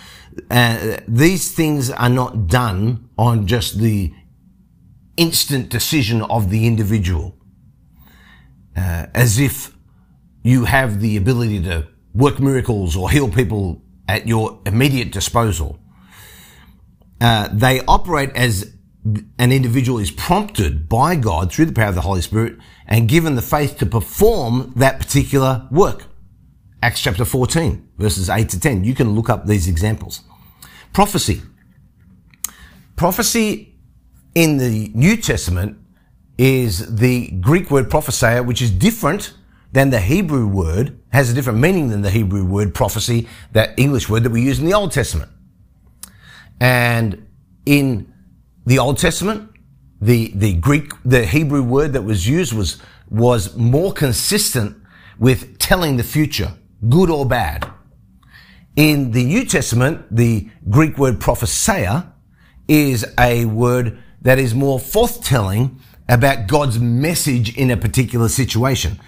Uh, 0.49 0.97
these 1.07 1.51
things 1.53 1.91
are 1.91 2.09
not 2.09 2.47
done 2.47 3.09
on 3.17 3.45
just 3.45 3.79
the 3.79 4.13
instant 5.17 5.69
decision 5.69 6.23
of 6.23 6.49
the 6.49 6.65
individual 6.65 7.35
uh, 8.75 9.05
as 9.13 9.37
if 9.37 9.75
you 10.41 10.65
have 10.65 11.01
the 11.01 11.17
ability 11.17 11.61
to 11.61 11.87
work 12.15 12.39
miracles 12.39 12.95
or 12.95 13.11
heal 13.11 13.29
people 13.29 13.83
at 14.07 14.27
your 14.27 14.59
immediate 14.65 15.11
disposal. 15.11 15.77
Uh, 17.19 17.47
they 17.51 17.81
operate 17.85 18.31
as 18.35 18.73
an 19.03 19.51
individual 19.51 19.97
is 19.97 20.11
prompted 20.11 20.87
by 20.87 21.15
God 21.15 21.51
through 21.51 21.65
the 21.65 21.73
power 21.73 21.89
of 21.89 21.95
the 21.95 22.01
Holy 22.01 22.21
Spirit 22.21 22.57
and 22.85 23.09
given 23.09 23.35
the 23.35 23.41
faith 23.41 23.77
to 23.79 23.85
perform 23.85 24.73
that 24.75 24.99
particular 24.99 25.67
work. 25.71 26.05
Acts 26.83 27.01
chapter 27.01 27.25
14, 27.25 27.89
verses 27.97 28.29
8 28.29 28.49
to 28.49 28.59
10. 28.59 28.83
You 28.83 28.93
can 28.93 29.15
look 29.15 29.29
up 29.29 29.45
these 29.45 29.67
examples. 29.67 30.21
Prophecy. 30.93 31.41
Prophecy 32.95 33.75
in 34.35 34.57
the 34.57 34.91
New 34.93 35.17
Testament 35.17 35.77
is 36.37 36.95
the 36.95 37.29
Greek 37.31 37.71
word 37.71 37.89
prophesia, 37.89 38.43
which 38.43 38.61
is 38.61 38.71
different 38.71 39.33
than 39.71 39.89
the 39.89 39.99
Hebrew 39.99 40.47
word, 40.47 40.99
has 41.11 41.29
a 41.29 41.33
different 41.33 41.59
meaning 41.59 41.89
than 41.89 42.01
the 42.01 42.09
Hebrew 42.09 42.45
word 42.45 42.73
prophecy, 42.73 43.27
that 43.53 43.77
English 43.79 44.09
word 44.09 44.23
that 44.23 44.31
we 44.31 44.41
use 44.41 44.59
in 44.59 44.65
the 44.65 44.73
Old 44.73 44.91
Testament. 44.91 45.31
And 46.59 47.27
in 47.65 48.10
the 48.65 48.79
Old 48.79 48.97
Testament, 48.97 49.49
the, 50.01 50.31
the 50.35 50.53
Greek, 50.53 50.91
the 51.03 51.25
Hebrew 51.25 51.63
word 51.63 51.93
that 51.93 52.03
was 52.03 52.27
used 52.27 52.53
was, 52.53 52.77
was 53.09 53.55
more 53.55 53.93
consistent 53.93 54.77
with 55.19 55.59
telling 55.59 55.97
the 55.97 56.03
future 56.03 56.53
good 56.89 57.09
or 57.09 57.25
bad. 57.25 57.69
In 58.75 59.11
the 59.11 59.25
New 59.25 59.45
Testament, 59.45 60.05
the 60.15 60.49
Greek 60.69 60.97
word 60.97 61.19
prophesia 61.19 62.13
is 62.67 63.05
a 63.19 63.45
word 63.45 64.01
that 64.21 64.39
is 64.39 64.55
more 64.55 64.79
forthtelling 64.79 65.77
about 66.07 66.47
God's 66.47 66.79
message 66.79 67.55
in 67.57 67.71
a 67.71 67.77
particular 67.77 68.29
situation. 68.29 68.99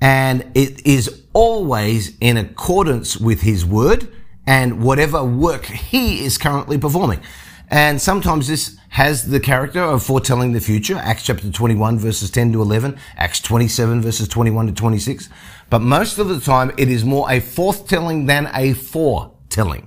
And 0.00 0.50
it 0.54 0.86
is 0.86 1.24
always 1.32 2.16
in 2.18 2.36
accordance 2.36 3.18
with 3.18 3.42
his 3.42 3.64
word 3.64 4.08
and 4.46 4.82
whatever 4.82 5.22
work 5.22 5.66
he 5.66 6.24
is 6.24 6.38
currently 6.38 6.78
performing. 6.78 7.20
And 7.68 8.00
sometimes 8.00 8.48
this 8.48 8.79
has 8.90 9.28
the 9.28 9.38
character 9.38 9.80
of 9.80 10.02
foretelling 10.02 10.52
the 10.52 10.60
future. 10.60 10.96
Acts 10.96 11.22
chapter 11.22 11.50
21 11.50 11.98
verses 11.98 12.30
10 12.30 12.52
to 12.52 12.60
11, 12.62 12.98
Acts 13.16 13.40
27 13.40 14.02
verses 14.02 14.26
21 14.26 14.66
to 14.66 14.72
26. 14.72 15.28
But 15.70 15.78
most 15.80 16.18
of 16.18 16.28
the 16.28 16.40
time 16.40 16.72
it 16.76 16.88
is 16.88 17.04
more 17.04 17.30
a 17.30 17.40
forthtelling 17.40 18.26
than 18.26 18.50
a 18.52 18.72
foretelling. 18.72 19.86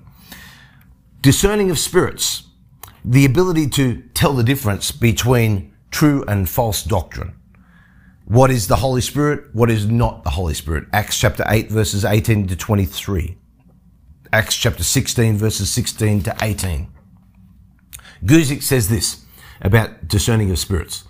Discerning 1.21 1.69
of 1.69 1.79
spirits. 1.79 2.43
The 3.03 3.25
ability 3.25 3.67
to 3.71 4.03
tell 4.13 4.33
the 4.33 4.43
difference 4.43 4.91
between 4.91 5.73
true 5.91 6.23
and 6.25 6.49
false 6.49 6.81
doctrine. 6.81 7.35
What 8.25 8.51
is 8.51 8.69
the 8.69 8.77
Holy 8.77 9.01
Spirit? 9.01 9.53
What 9.53 9.69
is 9.69 9.85
not 9.85 10.23
the 10.23 10.29
Holy 10.29 10.53
Spirit? 10.53 10.85
Acts 10.93 11.19
chapter 11.19 11.43
8 11.49 11.69
verses 11.69 12.05
18 12.05 12.47
to 12.47 12.55
23. 12.55 13.37
Acts 14.31 14.55
chapter 14.55 14.83
16 14.83 15.35
verses 15.35 15.69
16 15.69 16.23
to 16.23 16.35
18. 16.41 16.92
Guzik 18.25 18.63
says 18.63 18.87
this 18.87 19.25
about 19.61 20.07
discerning 20.07 20.49
of 20.49 20.59
spirits. 20.59 21.03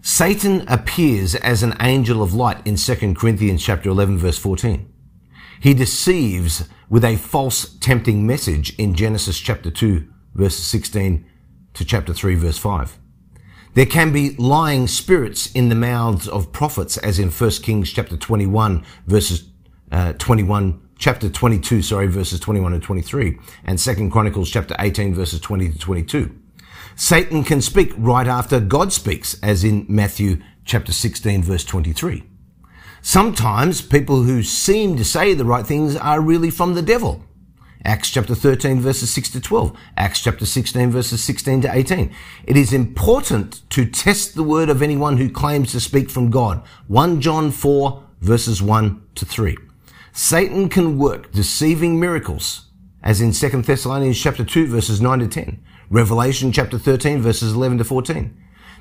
Satan 0.00 0.64
appears 0.68 1.34
as 1.34 1.62
an 1.62 1.74
angel 1.80 2.22
of 2.22 2.34
light 2.34 2.64
in 2.66 2.76
2 2.76 3.14
Corinthians 3.14 3.64
chapter 3.64 3.88
11 3.88 4.18
verse 4.18 4.38
14. 4.38 4.88
He 5.60 5.74
deceives 5.74 6.68
with 6.88 7.04
a 7.04 7.16
false 7.16 7.76
tempting 7.78 8.26
message 8.26 8.76
in 8.78 8.94
Genesis 8.94 9.38
chapter 9.38 9.70
2 9.70 10.08
verses 10.34 10.64
16 10.66 11.24
to 11.74 11.84
chapter 11.84 12.12
3 12.12 12.34
verse 12.36 12.58
5. 12.58 12.98
There 13.74 13.86
can 13.86 14.12
be 14.12 14.36
lying 14.36 14.86
spirits 14.86 15.50
in 15.52 15.68
the 15.68 15.74
mouths 15.74 16.28
of 16.28 16.52
prophets 16.52 16.96
as 16.98 17.18
in 17.18 17.30
1 17.30 17.50
Kings 17.62 17.92
chapter 17.92 18.16
21 18.16 18.84
verses 19.06 19.48
uh, 19.90 20.12
21 20.14 20.80
chapter 20.98 21.28
22 21.28 21.82
sorry 21.82 22.06
verses 22.06 22.38
21 22.38 22.72
and 22.72 22.82
23 22.82 23.38
and 23.64 23.78
2 23.78 24.10
Chronicles 24.10 24.50
chapter 24.50 24.76
18 24.78 25.14
verses 25.14 25.40
20 25.40 25.70
to 25.70 25.78
22. 25.78 26.41
Satan 26.96 27.44
can 27.44 27.60
speak 27.60 27.92
right 27.96 28.26
after 28.26 28.60
God 28.60 28.92
speaks, 28.92 29.38
as 29.42 29.64
in 29.64 29.86
Matthew 29.88 30.42
chapter 30.64 30.92
16 30.92 31.42
verse 31.42 31.64
23. 31.64 32.24
Sometimes 33.00 33.82
people 33.82 34.22
who 34.22 34.42
seem 34.42 34.96
to 34.96 35.04
say 35.04 35.34
the 35.34 35.44
right 35.44 35.66
things 35.66 35.96
are 35.96 36.20
really 36.20 36.50
from 36.50 36.74
the 36.74 36.82
devil. 36.82 37.24
Acts 37.84 38.10
chapter 38.10 38.36
13 38.36 38.80
verses 38.80 39.12
6 39.12 39.30
to 39.30 39.40
12. 39.40 39.76
Acts 39.96 40.20
chapter 40.20 40.46
16 40.46 40.90
verses 40.90 41.24
16 41.24 41.62
to 41.62 41.74
18. 41.74 42.14
It 42.44 42.56
is 42.56 42.72
important 42.72 43.68
to 43.70 43.84
test 43.84 44.36
the 44.36 44.44
word 44.44 44.68
of 44.68 44.82
anyone 44.82 45.16
who 45.16 45.28
claims 45.28 45.72
to 45.72 45.80
speak 45.80 46.08
from 46.08 46.30
God. 46.30 46.62
1 46.86 47.20
John 47.20 47.50
4 47.50 48.04
verses 48.20 48.62
1 48.62 49.02
to 49.16 49.24
3. 49.24 49.56
Satan 50.12 50.68
can 50.68 50.98
work 50.98 51.32
deceiving 51.32 51.98
miracles, 51.98 52.66
as 53.02 53.20
in 53.20 53.32
2 53.32 53.62
Thessalonians 53.62 54.20
chapter 54.20 54.44
2 54.44 54.68
verses 54.68 55.00
9 55.00 55.18
to 55.18 55.26
10. 55.26 55.64
Revelation 55.92 56.52
chapter 56.52 56.78
13 56.78 57.20
verses 57.20 57.52
11 57.52 57.76
to 57.76 57.84
14. 57.84 58.34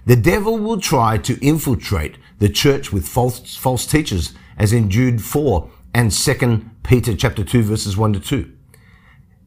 The 0.06 0.16
devil 0.16 0.58
will 0.58 0.80
try 0.80 1.18
to 1.18 1.46
infiltrate 1.46 2.16
the 2.40 2.48
church 2.48 2.94
with 2.94 3.06
false, 3.06 3.58
false 3.58 3.86
teachers, 3.86 4.34
as 4.58 4.72
in 4.72 4.90
Jude 4.90 5.22
4 5.22 5.70
and 5.94 6.10
2 6.10 6.66
Peter 6.84 7.14
chapter 7.14 7.44
2 7.44 7.64
verses 7.64 7.98
1 7.98 8.14
to 8.14 8.20
2. 8.22 8.54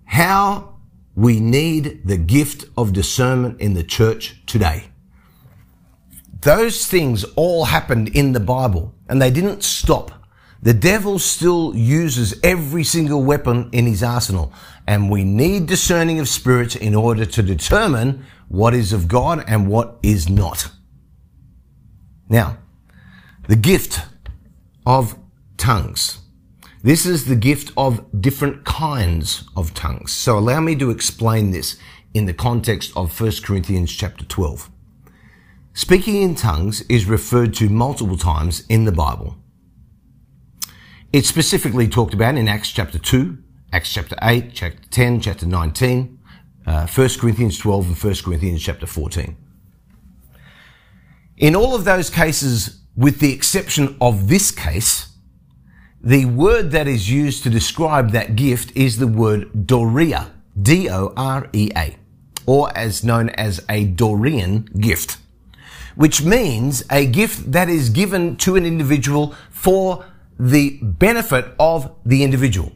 How 0.05 0.77
we 1.15 1.41
need 1.41 2.07
the 2.07 2.19
gift 2.19 2.67
of 2.77 2.93
discernment 2.93 3.59
in 3.63 3.73
the 3.73 3.83
church 3.83 4.45
today. 4.45 4.91
Those 6.43 6.87
things 6.87 7.25
all 7.35 7.65
happened 7.65 8.11
in 8.11 8.33
the 8.33 8.41
Bible 8.41 8.95
and 9.09 9.23
they 9.23 9.31
didn't 9.31 9.65
stop 9.65 10.24
the 10.65 10.73
devil 10.73 11.19
still 11.19 11.77
uses 11.77 12.41
every 12.43 12.85
single 12.85 13.23
weapon 13.23 13.69
in 13.71 13.85
his 13.85 14.03
arsenal, 14.03 14.51
and 14.87 15.11
we 15.11 15.23
need 15.23 15.67
discerning 15.67 16.19
of 16.21 16.27
spirits 16.27 16.75
in 16.75 16.95
order 16.95 17.27
to 17.27 17.43
determine 17.43 18.25
what 18.49 18.73
is 18.73 18.91
of 18.91 19.07
God 19.07 19.45
and 19.47 19.69
what 19.69 19.99
is 20.03 20.27
not. 20.27 20.71
Now, 22.31 22.57
the 23.47 23.57
gift 23.57 24.01
of 24.87 25.19
tongues. 25.59 26.21
This 26.83 27.05
is 27.05 27.27
the 27.27 27.37
gift 27.37 27.71
of 27.77 28.03
different 28.19 28.65
kinds 28.65 29.45
of 29.55 29.75
tongues. 29.75 30.13
So 30.13 30.39
allow 30.39 30.61
me 30.61 30.77
to 30.77 30.89
explain 30.89 31.51
this 31.51 31.77
in 32.15 32.25
the 32.25 32.33
context 32.33 32.91
of 32.97 33.21
1 33.21 33.33
Corinthians 33.45 33.93
chapter 33.93 34.25
12. 34.25 34.71
Speaking 35.75 36.23
in 36.23 36.35
tongues 36.35 36.81
is 36.89 37.05
referred 37.05 37.53
to 37.55 37.69
multiple 37.69 38.17
times 38.17 38.65
in 38.71 38.85
the 38.85 38.93
Bible. 38.93 39.37
It's 41.15 41.29
specifically 41.29 41.87
talked 41.87 42.13
about 42.13 42.37
in 42.37 42.49
Acts 42.49 42.73
chapter 42.73 42.99
2, 42.99 43.39
Acts 43.73 43.95
chapter 43.95 44.17
8, 44.21 44.51
chapter 44.53 44.81
10, 44.91 45.21
chapter 45.21 45.47
19, 45.47 46.19
uh, 46.67 46.89
1 46.89 47.09
Corinthians 47.21 47.57
12 47.57 47.87
and 47.87 47.97
1 47.97 48.15
Corinthians 48.25 48.61
chapter 48.61 48.85
14. 48.85 49.37
In 51.37 51.55
all 51.55 51.73
of 51.77 51.85
those 51.85 52.11
cases, 52.11 52.81
with 52.97 53.21
the 53.21 53.33
exception 53.33 53.97
of 54.01 54.27
this 54.27 54.51
case, 54.51 55.13
the 56.01 56.25
word 56.25 56.73
that 56.73 56.89
is 56.89 57.09
used 57.09 57.45
to 57.45 57.49
describe 57.49 58.11
that 58.11 58.35
gift 58.35 58.77
is 58.77 58.99
the 58.99 59.07
word 59.07 59.53
Dorea, 59.53 60.33
D-O-R-E-A, 60.61 61.97
or 62.45 62.77
as 62.77 63.05
known 63.05 63.29
as 63.29 63.61
a 63.69 63.87
Dorean 63.87 64.81
gift, 64.81 65.19
which 65.95 66.25
means 66.25 66.83
a 66.91 67.07
gift 67.07 67.53
that 67.53 67.69
is 67.69 67.89
given 67.89 68.35
to 68.39 68.57
an 68.57 68.67
individual 68.67 69.33
for 69.53 70.05
the 70.39 70.79
benefit 70.83 71.55
of 71.59 71.95
the 72.05 72.23
individual. 72.23 72.73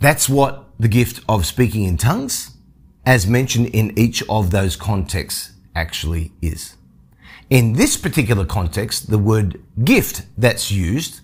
That's 0.00 0.28
what 0.28 0.66
the 0.78 0.88
gift 0.88 1.24
of 1.28 1.46
speaking 1.46 1.84
in 1.84 1.96
tongues, 1.96 2.56
as 3.04 3.26
mentioned 3.26 3.66
in 3.68 3.98
each 3.98 4.22
of 4.28 4.50
those 4.50 4.76
contexts, 4.76 5.52
actually 5.74 6.32
is. 6.40 6.76
In 7.50 7.74
this 7.74 7.96
particular 7.96 8.44
context, 8.44 9.10
the 9.10 9.18
word 9.18 9.62
gift 9.84 10.26
that's 10.36 10.70
used 10.70 11.20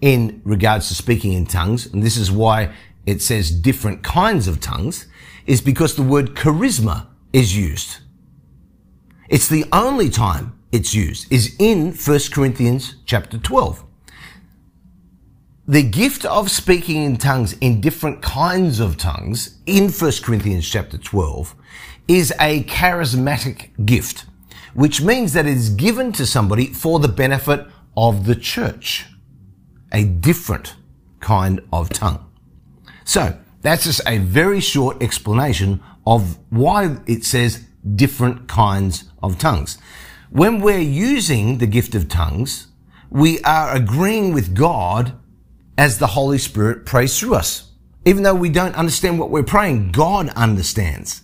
in 0.00 0.42
regards 0.44 0.88
to 0.88 0.94
speaking 0.94 1.32
in 1.32 1.46
tongues, 1.46 1.86
and 1.86 2.02
this 2.02 2.16
is 2.16 2.30
why 2.30 2.72
it 3.06 3.22
says 3.22 3.50
different 3.50 4.02
kinds 4.02 4.46
of 4.46 4.60
tongues, 4.60 5.06
is 5.46 5.60
because 5.60 5.96
the 5.96 6.02
word 6.02 6.34
charisma 6.34 7.06
is 7.32 7.56
used. 7.56 7.98
It's 9.28 9.48
the 9.48 9.64
only 9.72 10.10
time 10.10 10.58
it's 10.72 10.94
used 10.94 11.32
is 11.32 11.56
in 11.58 11.92
1 11.92 12.20
Corinthians 12.32 12.96
chapter 13.06 13.38
12 13.38 13.84
the 15.72 15.82
gift 15.82 16.26
of 16.26 16.50
speaking 16.50 17.02
in 17.02 17.16
tongues 17.16 17.54
in 17.62 17.80
different 17.80 18.20
kinds 18.20 18.78
of 18.78 18.98
tongues 18.98 19.56
in 19.64 19.88
1 19.88 20.12
Corinthians 20.22 20.68
chapter 20.68 20.98
12 20.98 21.54
is 22.06 22.30
a 22.38 22.62
charismatic 22.64 23.70
gift, 23.86 24.26
which 24.74 25.00
means 25.00 25.32
that 25.32 25.46
it 25.46 25.56
is 25.56 25.70
given 25.70 26.12
to 26.12 26.26
somebody 26.26 26.66
for 26.66 26.98
the 26.98 27.08
benefit 27.08 27.66
of 27.96 28.26
the 28.26 28.34
church. 28.34 29.06
A 29.92 30.04
different 30.04 30.76
kind 31.20 31.58
of 31.72 31.88
tongue. 31.88 32.30
So 33.04 33.38
that's 33.62 33.84
just 33.84 34.02
a 34.06 34.18
very 34.18 34.60
short 34.60 35.02
explanation 35.02 35.82
of 36.06 36.38
why 36.50 36.98
it 37.06 37.24
says 37.24 37.64
different 37.96 38.46
kinds 38.46 39.04
of 39.22 39.38
tongues. 39.38 39.78
When 40.28 40.60
we're 40.60 40.80
using 40.80 41.56
the 41.56 41.66
gift 41.66 41.94
of 41.94 42.10
tongues, 42.10 42.66
we 43.08 43.40
are 43.40 43.74
agreeing 43.74 44.34
with 44.34 44.54
God 44.54 45.18
as 45.76 45.98
the 45.98 46.08
Holy 46.08 46.38
Spirit 46.38 46.86
prays 46.86 47.18
through 47.18 47.34
us. 47.34 47.70
Even 48.04 48.22
though 48.22 48.34
we 48.34 48.48
don't 48.48 48.74
understand 48.74 49.18
what 49.18 49.30
we're 49.30 49.42
praying, 49.42 49.92
God 49.92 50.28
understands. 50.30 51.22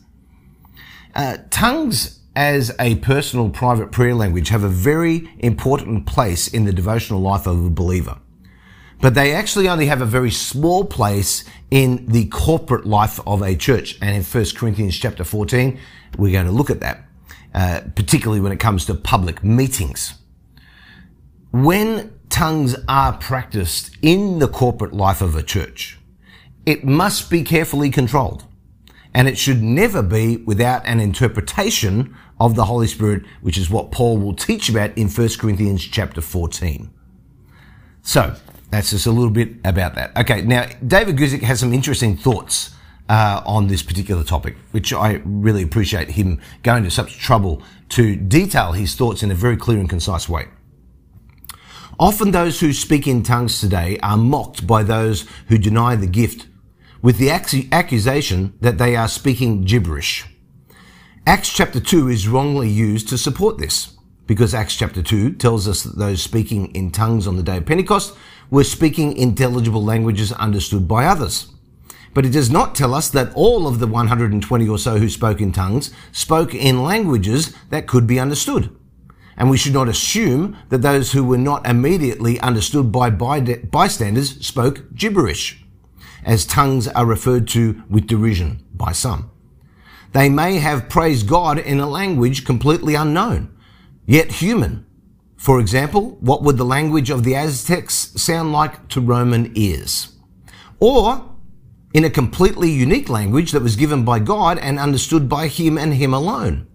Uh, 1.15 1.39
tongues 1.51 2.21
as 2.37 2.73
a 2.79 2.95
personal 2.97 3.51
private 3.51 3.91
prayer 3.91 4.15
language 4.15 4.49
have 4.51 4.63
a 4.63 4.69
very 4.69 5.29
important 5.41 6.07
place 6.07 6.47
in 6.47 6.65
the 6.65 6.73
devotional 6.73 7.21
life 7.21 7.47
of 7.47 7.65
a 7.65 7.71
believer. 7.71 8.19
But 9.01 9.15
they 9.15 9.33
actually 9.33 9.69
only 9.69 9.87
have 9.87 10.01
a 10.01 10.07
very 10.07 10.31
small 10.31 10.85
place 10.85 11.45
in 11.71 12.07
the 12.07 12.27
corporate 12.27 12.87
life 12.87 13.21
of 13.27 13.43
a 13.43 13.55
church. 13.55 13.99
And 14.01 14.17
in 14.17 14.23
1 14.23 14.45
Corinthians 14.57 14.97
chapter 14.97 15.25
14, 15.25 15.79
we're 16.17 16.33
going 16.33 16.47
to 16.47 16.53
look 16.53 16.71
at 16.71 16.81
that, 16.81 17.05
uh, 17.55 17.81
particularly 17.95 18.41
when 18.41 18.53
it 18.53 18.61
comes 18.61 18.87
to 18.87 18.95
public 18.95 19.45
meetings. 19.45 20.15
When 21.53 22.18
tongues 22.31 22.77
are 22.89 23.17
practiced 23.17 23.97
in 24.03 24.39
the 24.39 24.49
corporate 24.49 24.93
life 24.93 25.21
of 25.21 25.35
a 25.35 25.43
church, 25.43 25.99
it 26.67 26.85
must 26.85 27.31
be 27.31 27.43
carefully 27.43 27.91
controlled. 27.91 28.45
And 29.15 29.27
it 29.27 29.39
should 29.39 29.63
never 29.63 30.03
be 30.03 30.37
without 30.37 30.87
an 30.87 31.01
interpretation 31.01 32.15
of 32.39 32.55
the 32.55 32.67
Holy 32.67 32.87
Spirit, 32.87 33.25
which 33.41 33.59
is 33.59 33.71
what 33.71 33.91
Paul 33.91 34.19
will 34.19 34.35
teach 34.35 34.69
about 34.69 34.97
in 34.97 35.09
1 35.09 35.29
Corinthians 35.39 35.85
chapter 35.85 36.21
14. 36.21 36.91
So, 38.03 38.37
that's 38.71 38.91
just 38.91 39.07
a 39.07 39.11
little 39.11 39.31
bit 39.31 39.55
about 39.65 39.95
that. 39.95 40.17
Okay, 40.17 40.43
now 40.43 40.67
David 40.87 41.17
Guzik 41.17 41.43
has 41.43 41.61
some 41.61 41.73
interesting 41.73 42.17
thoughts 42.17 42.75
uh, 43.09 43.43
on 43.47 43.69
this 43.69 43.83
particular 43.83 44.23
topic, 44.23 44.57
which 44.73 44.93
I 44.93 45.23
really 45.25 45.63
appreciate 45.63 46.11
him 46.11 46.41
going 46.63 46.85
to 46.85 46.91
such 46.91 47.19
trouble 47.19 47.63
to 47.91 48.15
detail 48.17 48.73
his 48.73 48.95
thoughts 48.95 49.23
in 49.23 49.31
a 49.31 49.35
very 49.35 49.57
clear 49.57 49.79
and 49.79 49.89
concise 49.89 50.29
way. 50.29 50.49
Often 52.01 52.31
those 52.31 52.61
who 52.61 52.73
speak 52.73 53.09
in 53.09 53.25
tongues 53.25 53.61
today 53.61 53.99
are 54.05 54.17
mocked 54.17 54.69
by 54.69 54.85
those 54.85 55.27
who 55.49 55.59
deny 55.59 55.97
the 55.97 56.07
gift 56.07 56.47
with 57.03 57.19
the 57.19 57.29
accusation 57.31 58.55
that 58.61 58.79
they 58.79 58.95
are 58.95 59.09
speaking 59.09 59.65
gibberish. 59.65 60.25
Acts 61.27 61.53
chapter 61.53 61.81
2 61.81 62.09
is 62.09 62.29
wrongly 62.29 62.69
used 62.69 63.09
to 63.09 63.19
support 63.19 63.59
this 63.59 63.97
because 64.29 64.55
Acts 64.55 64.77
chapter 64.77 65.03
2 65.03 65.33
tells 65.33 65.67
us 65.67 65.83
that 65.83 65.99
those 65.99 66.23
speaking 66.23 66.73
in 66.73 66.93
tongues 66.93 67.27
on 67.27 67.37
the 67.37 67.43
day 67.43 67.57
of 67.57 67.67
Pentecost 67.67 68.17
were 68.49 68.63
speaking 68.63 69.17
intelligible 69.17 69.83
languages 69.83 70.31
understood 70.33 70.87
by 70.87 71.05
others. 71.05 71.53
But 72.15 72.25
it 72.25 72.33
does 72.33 72.49
not 72.49 72.77
tell 72.77 72.95
us 72.95 73.11
that 73.11 73.33
all 73.35 73.67
of 73.67 73.81
the 73.81 73.89
120 73.89 74.69
or 74.69 74.79
so 74.79 74.99
who 74.99 75.09
spoke 75.09 75.41
in 75.41 75.51
tongues 75.51 75.93
spoke 76.13 76.55
in 76.55 76.85
languages 76.85 77.57
that 77.71 77.89
could 77.89 78.07
be 78.07 78.21
understood. 78.21 78.78
And 79.39 79.49
we 79.49 79.57
should 79.57 79.73
not 79.73 79.89
assume 79.89 80.59
that 80.69 80.83
those 80.83 81.13
who 81.13 81.25
were 81.25 81.39
not 81.39 81.67
immediately 81.67 82.41
understood 82.41 82.93
by 82.93 83.09
bystanders 83.09 84.45
spoke 84.45 84.93
gibberish, 84.95 85.65
as 86.25 86.45
tongues 86.45 86.89
are 86.89 87.07
referred 87.07 87.47
to 87.49 87.83
with 87.89 88.09
derision 88.09 88.65
by 88.75 88.93
some. 88.93 89.31
They 90.13 90.29
may 90.29 90.57
have 90.57 90.89
praised 90.89 91.29
God 91.29 91.59
in 91.59 91.79
a 91.79 91.89
language 91.89 92.45
completely 92.45 92.97
unknown, 92.97 93.57
yet 94.07 94.33
human. 94.33 94.85
For 95.37 95.61
example, 95.61 96.17
what 96.21 96.43
would 96.43 96.57
the 96.57 96.65
language 96.65 97.09
of 97.09 97.23
the 97.23 97.37
Aztecs 97.37 98.13
sound 98.17 98.53
like 98.53 98.89
to 98.89 99.01
Roman 99.01 99.53
ears? 99.55 100.17
Or 100.81 101.37
in 101.95 102.05
a 102.05 102.11
completely 102.11 102.71
unique 102.71 103.09
language 103.09 103.53
that 103.53 103.63
was 103.63 103.77
given 103.77 104.05
by 104.05 104.19
God 104.19 104.59
and 104.59 104.81
understood 104.81 105.29
by 105.29 105.47
Him 105.47 105.79
and 105.79 105.95
Him 105.95 106.13
alone. 106.13 106.67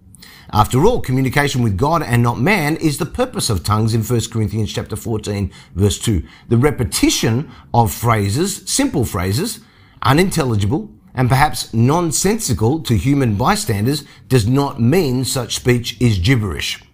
After 0.54 0.86
all, 0.86 1.00
communication 1.00 1.64
with 1.64 1.76
God 1.76 2.00
and 2.00 2.22
not 2.22 2.38
man 2.38 2.76
is 2.76 2.98
the 2.98 3.06
purpose 3.06 3.50
of 3.50 3.64
tongues 3.64 3.92
in 3.92 4.04
1 4.04 4.20
Corinthians 4.30 4.72
chapter 4.72 4.94
14 4.94 5.50
verse 5.74 5.98
2. 5.98 6.22
The 6.48 6.56
repetition 6.56 7.50
of 7.74 7.92
phrases, 7.92 8.62
simple 8.64 9.04
phrases, 9.04 9.58
unintelligible, 10.02 10.92
and 11.12 11.28
perhaps 11.28 11.74
nonsensical 11.74 12.78
to 12.84 12.96
human 12.96 13.34
bystanders 13.34 14.04
does 14.28 14.46
not 14.46 14.80
mean 14.80 15.24
such 15.24 15.56
speech 15.56 16.00
is 16.00 16.20
gibberish. 16.20 16.84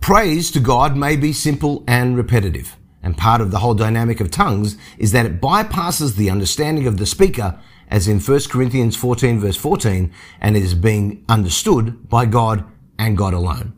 Praise 0.00 0.50
to 0.50 0.58
God 0.58 0.96
may 0.96 1.14
be 1.14 1.32
simple 1.32 1.84
and 1.86 2.16
repetitive. 2.16 2.76
And 3.00 3.16
part 3.16 3.40
of 3.40 3.52
the 3.52 3.60
whole 3.60 3.74
dynamic 3.74 4.18
of 4.18 4.32
tongues 4.32 4.76
is 4.98 5.12
that 5.12 5.26
it 5.26 5.40
bypasses 5.40 6.16
the 6.16 6.30
understanding 6.30 6.88
of 6.88 6.96
the 6.96 7.06
speaker 7.06 7.60
as 7.92 8.08
in 8.08 8.18
1 8.18 8.40
Corinthians 8.48 8.96
14 8.96 9.38
verse 9.38 9.56
14 9.56 10.10
and 10.40 10.56
is 10.56 10.74
being 10.74 11.22
understood 11.28 12.08
by 12.08 12.24
God 12.24 12.64
and 12.98 13.18
God 13.18 13.34
alone. 13.34 13.76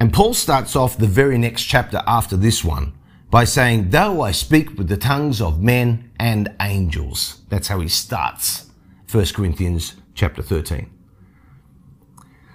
And 0.00 0.10
Paul 0.10 0.32
starts 0.32 0.74
off 0.74 0.96
the 0.96 1.06
very 1.06 1.36
next 1.36 1.64
chapter 1.64 2.02
after 2.06 2.34
this 2.34 2.64
one 2.64 2.94
by 3.30 3.44
saying, 3.44 3.90
though 3.90 4.22
I 4.22 4.32
speak 4.32 4.78
with 4.78 4.88
the 4.88 4.96
tongues 4.96 5.42
of 5.42 5.62
men 5.62 6.10
and 6.18 6.54
angels. 6.62 7.42
That's 7.50 7.68
how 7.68 7.80
he 7.80 7.88
starts 7.88 8.70
1 9.12 9.26
Corinthians 9.34 9.96
chapter 10.14 10.40
13. 10.40 10.90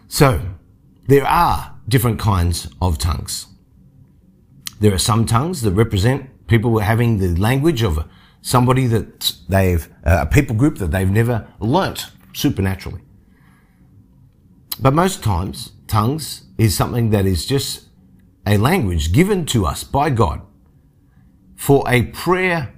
So, 0.07 0.41
there 1.07 1.27
are 1.27 1.75
different 1.87 2.19
kinds 2.19 2.69
of 2.81 2.97
tongues. 2.97 3.47
There 4.79 4.93
are 4.93 4.99
some 4.99 5.27
tongues 5.27 5.61
that 5.61 5.71
represent 5.73 6.47
people 6.47 6.79
having 6.79 7.19
the 7.19 7.35
language 7.35 7.83
of 7.83 8.07
somebody 8.43 8.85
that 8.87 9.33
they've, 9.49 9.87
uh, 10.05 10.19
a 10.21 10.25
people 10.27 10.55
group 10.55 10.77
that 10.77 10.91
they've 10.91 11.09
never 11.09 11.47
learnt 11.59 12.11
supernaturally. 12.33 13.01
But 14.79 14.93
most 14.93 15.23
times, 15.23 15.71
tongues 15.87 16.43
is 16.57 16.75
something 16.75 17.09
that 17.11 17.25
is 17.25 17.45
just 17.45 17.87
a 18.45 18.57
language 18.57 19.13
given 19.13 19.45
to 19.47 19.65
us 19.65 19.83
by 19.83 20.09
God 20.09 20.41
for 21.55 21.83
a 21.87 22.03
prayer 22.03 22.73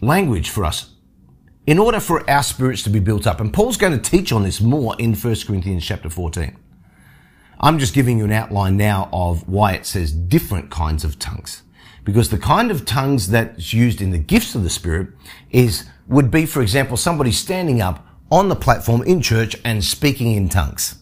language 0.00 0.48
for 0.48 0.64
us 0.64 0.92
in 1.66 1.78
order 1.78 1.98
for 1.98 2.28
our 2.30 2.42
spirits 2.42 2.82
to 2.84 2.90
be 2.90 3.00
built 3.00 3.26
up. 3.26 3.40
And 3.40 3.52
Paul's 3.52 3.76
going 3.76 3.98
to 3.98 4.10
teach 4.10 4.30
on 4.32 4.44
this 4.44 4.60
more 4.60 4.94
in 4.98 5.14
1 5.14 5.36
Corinthians 5.46 5.84
chapter 5.84 6.08
14. 6.08 6.56
I'm 7.58 7.78
just 7.78 7.94
giving 7.94 8.18
you 8.18 8.24
an 8.24 8.32
outline 8.32 8.76
now 8.76 9.08
of 9.12 9.48
why 9.48 9.72
it 9.72 9.86
says 9.86 10.12
different 10.12 10.70
kinds 10.70 11.02
of 11.02 11.18
tongues. 11.18 11.62
Because 12.04 12.28
the 12.28 12.38
kind 12.38 12.70
of 12.70 12.84
tongues 12.84 13.28
that's 13.28 13.72
used 13.72 14.00
in 14.00 14.10
the 14.10 14.18
gifts 14.18 14.54
of 14.54 14.62
the 14.62 14.70
Spirit 14.70 15.08
is, 15.50 15.88
would 16.06 16.30
be, 16.30 16.46
for 16.46 16.60
example, 16.60 16.96
somebody 16.96 17.32
standing 17.32 17.80
up 17.80 18.06
on 18.30 18.48
the 18.48 18.56
platform 18.56 19.02
in 19.02 19.22
church 19.22 19.56
and 19.64 19.82
speaking 19.82 20.32
in 20.32 20.48
tongues. 20.48 20.96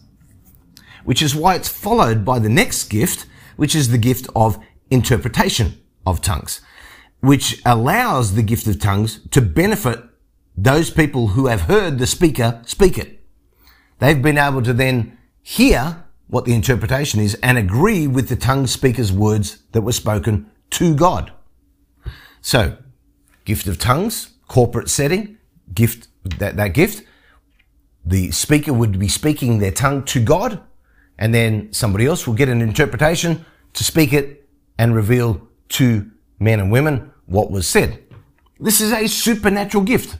Which 1.03 1.21
is 1.21 1.35
why 1.35 1.55
it's 1.55 1.67
followed 1.67 2.23
by 2.23 2.39
the 2.39 2.49
next 2.49 2.85
gift, 2.85 3.25
which 3.57 3.75
is 3.75 3.89
the 3.89 3.97
gift 3.97 4.27
of 4.35 4.57
interpretation 4.89 5.81
of 6.05 6.21
tongues, 6.21 6.61
which 7.19 7.61
allows 7.65 8.35
the 8.35 8.43
gift 8.43 8.67
of 8.67 8.79
tongues 8.79 9.19
to 9.31 9.41
benefit 9.41 10.01
those 10.55 10.89
people 10.89 11.29
who 11.29 11.47
have 11.47 11.61
heard 11.61 11.97
the 11.97 12.07
speaker 12.07 12.61
speak 12.65 12.97
it. 12.97 13.19
They've 13.99 14.21
been 14.21 14.37
able 14.37 14.61
to 14.63 14.73
then 14.73 15.17
hear 15.41 16.05
what 16.27 16.45
the 16.45 16.53
interpretation 16.53 17.19
is 17.19 17.35
and 17.35 17.57
agree 17.57 18.07
with 18.07 18.29
the 18.29 18.35
tongue 18.35 18.67
speaker's 18.67 19.11
words 19.11 19.63
that 19.71 19.81
were 19.81 19.91
spoken 19.91 20.49
to 20.73 20.95
God. 20.95 21.31
So, 22.41 22.77
gift 23.45 23.67
of 23.67 23.79
tongues, 23.79 24.33
corporate 24.47 24.89
setting, 24.89 25.37
gift, 25.73 26.07
that, 26.23 26.57
that 26.57 26.69
gift, 26.69 27.07
the 28.05 28.31
speaker 28.31 28.73
would 28.73 28.99
be 28.99 29.07
speaking 29.07 29.59
their 29.59 29.71
tongue 29.71 30.03
to 30.05 30.21
God, 30.21 30.61
and 31.17 31.33
then 31.33 31.71
somebody 31.71 32.05
else 32.05 32.27
will 32.27 32.33
get 32.33 32.49
an 32.49 32.61
interpretation 32.61 33.45
to 33.73 33.83
speak 33.83 34.13
it 34.13 34.47
and 34.77 34.95
reveal 34.95 35.47
to 35.69 36.09
men 36.39 36.59
and 36.59 36.71
women 36.71 37.11
what 37.25 37.51
was 37.51 37.67
said. 37.67 38.03
This 38.59 38.81
is 38.81 38.91
a 38.91 39.07
supernatural 39.07 39.83
gift. 39.83 40.17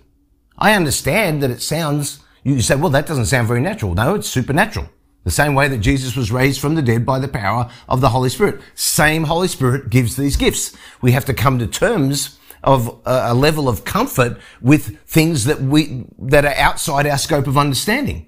I 0.58 0.74
understand 0.74 1.44
that 1.44 1.52
it 1.52 1.62
sounds, 1.62 2.20
you 2.44 2.62
say, 2.62 2.76
well, 2.76 2.90
that 2.90 3.08
doesn't 3.08 3.26
sound 3.26 3.48
very 3.48 3.62
natural. 3.62 3.94
No, 3.94 4.16
it's 4.16 4.30
supernatural. 4.30 4.90
The 5.24 5.32
same 5.32 5.56
way 5.56 5.68
that 5.70 5.78
Jesus 5.78 6.16
was 6.16 6.32
raised 6.32 6.60
from 6.60 6.76
the 6.76 6.82
dead 6.82 7.06
by 7.06 7.20
the 7.20 7.28
power 7.28 7.72
of 7.88 8.02
the 8.02 8.10
Holy 8.10 8.30
Spirit. 8.30 8.60
Same 8.76 9.24
Holy 9.24 9.48
Spirit 9.48 9.90
gives 9.90 10.18
these 10.18 10.36
gifts. 10.36 10.76
We 11.02 11.14
have 11.14 11.26
to 11.26 11.34
come 11.34 11.60
to 11.60 11.68
terms 11.68 12.38
of 12.64 13.02
a 13.06 13.34
level 13.34 13.68
of 13.68 13.84
comfort 13.84 14.38
with 14.62 15.00
things 15.02 15.46
that 15.46 15.62
we, 15.62 16.06
that 16.18 16.46
are 16.46 16.56
outside 16.56 17.06
our 17.06 17.18
scope 17.18 17.48
of 17.48 17.58
understanding. 17.58 18.28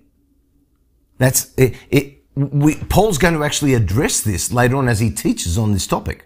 That's 1.18 1.54
it. 1.56 1.76
it 1.90 2.24
we, 2.36 2.76
Paul's 2.76 3.18
going 3.18 3.34
to 3.34 3.44
actually 3.44 3.74
address 3.74 4.22
this 4.22 4.52
later 4.52 4.76
on 4.76 4.90
as 4.90 5.00
he 5.00 5.10
teaches 5.10 5.58
on 5.58 5.72
this 5.72 5.88
topic. 5.88 6.26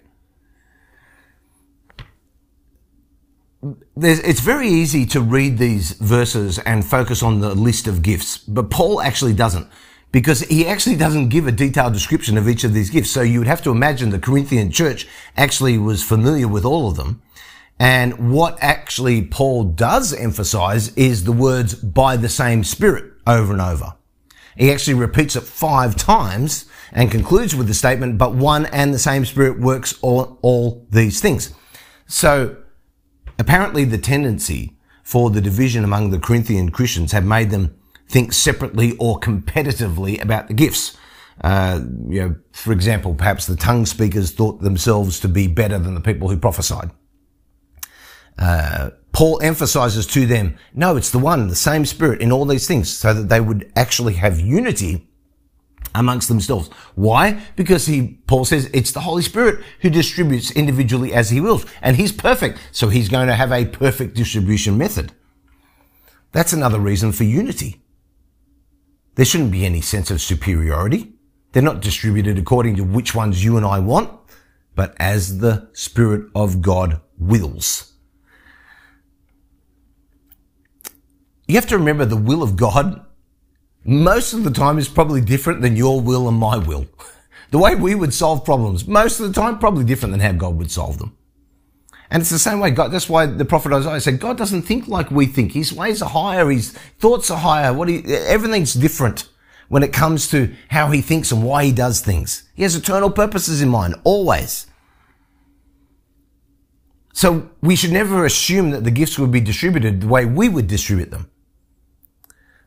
There's, 3.95 4.19
it's 4.19 4.39
very 4.39 4.69
easy 4.69 5.05
to 5.07 5.21
read 5.21 5.57
these 5.57 5.91
verses 5.91 6.57
and 6.59 6.83
focus 6.83 7.21
on 7.21 7.41
the 7.41 7.53
list 7.53 7.87
of 7.87 8.01
gifts, 8.01 8.37
but 8.37 8.71
Paul 8.71 9.01
actually 9.01 9.33
doesn't 9.33 9.67
because 10.11 10.41
he 10.41 10.65
actually 10.65 10.95
doesn't 10.95 11.29
give 11.29 11.47
a 11.47 11.51
detailed 11.51 11.93
description 11.93 12.37
of 12.37 12.49
each 12.49 12.63
of 12.63 12.73
these 12.73 12.89
gifts. 12.89 13.11
So 13.11 13.21
you 13.21 13.39
would 13.39 13.47
have 13.47 13.61
to 13.63 13.71
imagine 13.71 14.09
the 14.09 14.19
Corinthian 14.19 14.71
church 14.71 15.07
actually 15.37 15.77
was 15.77 16.03
familiar 16.03 16.47
with 16.47 16.65
all 16.65 16.89
of 16.89 16.95
them. 16.95 17.21
And 17.79 18.33
what 18.33 18.57
actually 18.61 19.21
Paul 19.21 19.63
does 19.65 20.13
emphasize 20.13 20.93
is 20.95 21.23
the 21.23 21.31
words 21.31 21.75
by 21.75 22.17
the 22.17 22.27
same 22.27 22.63
spirit 22.63 23.13
over 23.25 23.53
and 23.53 23.61
over. 23.61 23.95
He 24.57 24.71
actually 24.71 24.95
repeats 24.95 25.37
it 25.37 25.43
five 25.43 25.95
times 25.95 26.65
and 26.91 27.09
concludes 27.09 27.55
with 27.55 27.67
the 27.67 27.73
statement, 27.73 28.17
but 28.17 28.35
one 28.35 28.65
and 28.65 28.93
the 28.93 28.99
same 28.99 29.23
spirit 29.23 29.59
works 29.59 29.97
all, 30.01 30.37
all 30.41 30.85
these 30.89 31.21
things. 31.21 31.53
So 32.07 32.57
apparently 33.37 33.85
the 33.85 33.97
tendency 33.97 34.75
for 35.03 35.29
the 35.29 35.39
division 35.39 35.85
among 35.85 36.09
the 36.09 36.19
Corinthian 36.19 36.71
Christians 36.71 37.13
had 37.13 37.25
made 37.25 37.51
them 37.51 37.78
think 38.09 38.33
separately 38.33 38.97
or 38.97 39.19
competitively 39.19 40.21
about 40.21 40.47
the 40.47 40.53
gifts. 40.53 40.97
Uh, 41.41 41.79
you 42.09 42.21
know, 42.21 42.35
for 42.51 42.73
example, 42.73 43.15
perhaps 43.15 43.45
the 43.45 43.55
tongue 43.55 43.85
speakers 43.85 44.31
thought 44.31 44.61
themselves 44.61 45.19
to 45.21 45.27
be 45.29 45.47
better 45.47 45.79
than 45.79 45.93
the 45.93 46.01
people 46.01 46.27
who 46.27 46.37
prophesied. 46.37 46.91
Uh, 48.37 48.89
Paul 49.11 49.39
emphasizes 49.41 50.05
to 50.07 50.25
them, 50.25 50.57
no, 50.73 50.95
it's 50.95 51.11
the 51.11 51.19
one, 51.19 51.47
the 51.47 51.55
same 51.55 51.85
spirit 51.85 52.21
in 52.21 52.31
all 52.31 52.45
these 52.45 52.67
things, 52.67 52.89
so 52.89 53.13
that 53.13 53.29
they 53.29 53.41
would 53.41 53.71
actually 53.75 54.13
have 54.13 54.39
unity 54.39 55.07
amongst 55.95 56.27
themselves. 56.27 56.69
Why? 56.95 57.41
Because 57.55 57.85
he, 57.85 58.19
Paul 58.27 58.45
says, 58.45 58.69
it's 58.73 58.91
the 58.91 59.01
Holy 59.01 59.23
Spirit 59.23 59.63
who 59.81 59.89
distributes 59.89 60.51
individually 60.51 61.13
as 61.13 61.29
he 61.29 61.41
wills, 61.41 61.65
and 61.81 61.95
he's 61.95 62.11
perfect, 62.11 62.59
so 62.71 62.89
he's 62.89 63.09
going 63.09 63.27
to 63.27 63.35
have 63.35 63.51
a 63.51 63.65
perfect 63.65 64.15
distribution 64.15 64.77
method. 64.77 65.13
That's 66.31 66.53
another 66.53 66.79
reason 66.79 67.11
for 67.11 67.23
unity. 67.23 67.81
There 69.19 69.25
shouldn't 69.25 69.51
be 69.51 69.65
any 69.65 69.81
sense 69.81 70.11
of 70.11 70.21
superiority. 70.21 71.11
They're 71.51 71.61
not 71.61 71.81
distributed 71.81 72.37
according 72.37 72.77
to 72.77 72.85
which 72.85 73.13
ones 73.13 73.43
you 73.43 73.57
and 73.57 73.65
I 73.65 73.79
want, 73.79 74.17
but 74.75 74.95
as 74.97 75.39
the 75.39 75.67
Spirit 75.73 76.29
of 76.33 76.61
God 76.61 77.01
wills. 77.17 77.95
You 81.49 81.55
have 81.55 81.67
to 81.67 81.77
remember 81.77 82.05
the 82.05 82.15
will 82.15 82.41
of 82.41 82.55
God 82.55 83.05
most 83.83 84.31
of 84.31 84.45
the 84.45 84.51
time 84.51 84.77
is 84.77 84.87
probably 84.87 85.19
different 85.19 85.63
than 85.63 85.75
your 85.75 85.99
will 85.99 86.29
and 86.29 86.37
my 86.37 86.55
will. 86.57 86.85
The 87.51 87.57
way 87.57 87.75
we 87.75 87.95
would 87.95 88.13
solve 88.13 88.45
problems, 88.45 88.87
most 88.87 89.19
of 89.19 89.27
the 89.27 89.33
time, 89.33 89.59
probably 89.59 89.83
different 89.83 90.13
than 90.13 90.21
how 90.21 90.31
God 90.31 90.55
would 90.55 90.71
solve 90.71 90.97
them. 90.97 91.17
And 92.11 92.21
it's 92.21 92.29
the 92.29 92.39
same 92.39 92.59
way 92.59 92.71
God, 92.71 92.91
that's 92.91 93.09
why 93.09 93.25
the 93.25 93.45
prophet 93.45 93.71
Isaiah 93.71 94.01
said, 94.01 94.19
God 94.19 94.37
doesn't 94.37 94.63
think 94.63 94.87
like 94.87 95.11
we 95.11 95.25
think. 95.25 95.51
His 95.51 95.71
ways 95.71 96.01
are 96.01 96.09
higher. 96.09 96.49
His 96.49 96.71
thoughts 96.71 97.29
are 97.29 97.37
higher. 97.37 97.73
What 97.73 97.87
he, 97.87 98.03
everything's 98.05 98.73
different 98.73 99.29
when 99.67 99.83
it 99.83 99.93
comes 99.93 100.27
to 100.29 100.53
how 100.69 100.89
he 100.89 101.01
thinks 101.01 101.31
and 101.31 101.43
why 101.43 101.65
he 101.65 101.71
does 101.71 102.01
things. 102.01 102.43
He 102.55 102.63
has 102.63 102.75
eternal 102.75 103.11
purposes 103.11 103.61
in 103.61 103.69
mind, 103.69 103.95
always. 104.03 104.65
So 107.13 107.49
we 107.61 107.75
should 107.75 107.91
never 107.91 108.25
assume 108.25 108.71
that 108.71 108.83
the 108.83 108.91
gifts 108.91 109.19
would 109.19 109.31
be 109.31 109.41
distributed 109.41 110.01
the 110.01 110.07
way 110.07 110.25
we 110.25 110.49
would 110.49 110.67
distribute 110.67 111.11
them. 111.11 111.29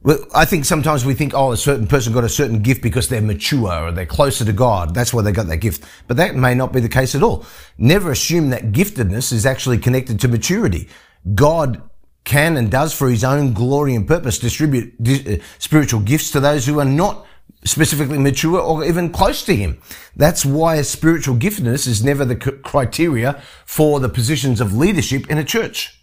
Well, 0.05 0.19
I 0.35 0.45
think 0.47 0.65
sometimes 0.65 1.05
we 1.05 1.15
think, 1.15 1.33
oh, 1.33 1.53
a 1.53 1.57
certain 1.57 1.87
person 1.87 2.13
got 2.13 2.25
a 2.25 2.29
certain 2.29 2.61
gift 2.61 2.83
because 2.83 3.09
they're 3.09 3.23
mature 3.23 3.87
or 3.87 3.93
they're 3.93 4.05
closer 4.05 4.45
to 4.45 4.53
God. 4.53 4.95
That's 4.95 5.15
why 5.15 5.23
they 5.23 5.31
got 5.31 5.47
that 5.47 5.59
gift. 5.59 5.85
But 6.09 6.17
that 6.17 6.35
may 6.35 6.55
not 6.55 6.73
be 6.73 6.81
the 6.81 6.89
case 6.89 7.15
at 7.15 7.23
all. 7.23 7.47
Never 7.79 8.11
assume 8.11 8.51
that 8.51 8.73
giftedness 8.73 9.33
is 9.33 9.47
actually 9.47 9.79
connected 9.79 10.19
to 10.21 10.29
maturity. 10.29 10.89
God 11.35 11.83
can 12.25 12.57
and 12.57 12.69
does 12.71 12.93
for 12.93 13.09
his 13.11 13.23
own 13.23 13.53
glory 13.53 13.95
and 13.95 14.07
purpose 14.07 14.39
distribute 14.39 14.95
uh, 15.07 15.37
spiritual 15.59 16.01
gifts 16.01 16.33
to 16.33 16.41
those 16.41 16.67
who 16.67 16.81
are 16.81 16.85
not 16.85 17.25
specifically 17.65 18.19
mature 18.19 18.61
or 18.61 18.85
even 18.85 19.11
close 19.11 19.45
to 19.45 19.55
him. 19.55 19.81
That's 20.17 20.45
why 20.45 20.83
spiritual 20.83 21.37
giftedness 21.37 21.87
is 21.87 22.05
never 22.05 22.25
the 22.25 22.37
criteria 22.37 23.41
for 23.67 24.01
the 24.01 24.09
positions 24.09 24.61
of 24.61 24.75
leadership 24.75 25.31
in 25.31 25.39
a 25.39 25.45
church. 25.45 26.02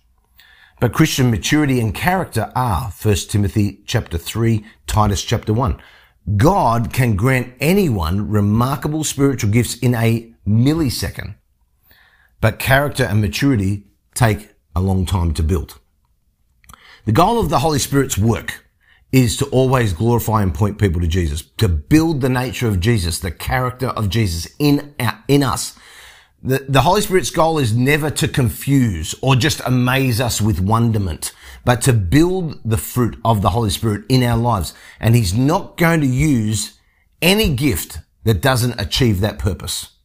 But 0.79 0.93
Christian 0.93 1.29
maturity 1.29 1.81
and 1.81 1.93
character 1.93 2.53
are 2.55 2.93
1 3.01 3.15
Timothy 3.27 3.81
chapter 3.85 4.17
3, 4.17 4.63
Titus 4.87 5.23
chapter 5.23 5.51
1. 5.51 5.81
God 6.37 6.93
can 6.93 7.17
grant 7.17 7.53
anyone 7.59 8.29
remarkable 8.29 9.03
spiritual 9.03 9.51
gifts 9.51 9.77
in 9.79 9.93
a 9.93 10.33
millisecond, 10.47 11.35
but 12.39 12.59
character 12.59 13.03
and 13.03 13.19
maturity 13.19 13.87
take 14.13 14.51
a 14.73 14.79
long 14.79 15.05
time 15.05 15.33
to 15.33 15.43
build. 15.43 15.79
The 17.03 17.11
goal 17.11 17.39
of 17.39 17.49
the 17.49 17.59
Holy 17.59 17.79
Spirit's 17.79 18.17
work 18.17 18.65
is 19.11 19.35
to 19.37 19.45
always 19.47 19.91
glorify 19.91 20.43
and 20.43 20.53
point 20.53 20.77
people 20.77 21.01
to 21.01 21.07
Jesus, 21.07 21.41
to 21.57 21.67
build 21.67 22.21
the 22.21 22.29
nature 22.29 22.69
of 22.69 22.79
Jesus, 22.79 23.19
the 23.19 23.31
character 23.31 23.87
of 23.87 24.07
Jesus 24.07 24.53
in, 24.59 24.95
in 25.27 25.43
us, 25.43 25.77
the, 26.41 26.65
the 26.69 26.81
Holy 26.81 27.01
Spirit's 27.01 27.31
goal 27.31 27.59
is 27.59 27.75
never 27.75 28.09
to 28.11 28.27
confuse 28.27 29.13
or 29.21 29.35
just 29.35 29.61
amaze 29.65 30.21
us 30.21 30.39
with 30.39 30.61
wonderment, 30.61 31.33
but 31.65 31.81
to 31.81 31.93
build 31.93 32.59
the 32.63 32.77
fruit 32.77 33.19
of 33.25 33.41
the 33.41 33.49
Holy 33.49 33.69
Spirit 33.69 34.05
in 34.07 34.23
our 34.23 34.37
lives. 34.37 34.73
And 34.99 35.15
He's 35.15 35.33
not 35.33 35.77
going 35.77 36.01
to 36.01 36.07
use 36.07 36.79
any 37.21 37.53
gift 37.53 37.99
that 38.23 38.41
doesn't 38.41 38.79
achieve 38.79 39.19
that 39.21 39.39
purpose. 39.39 39.97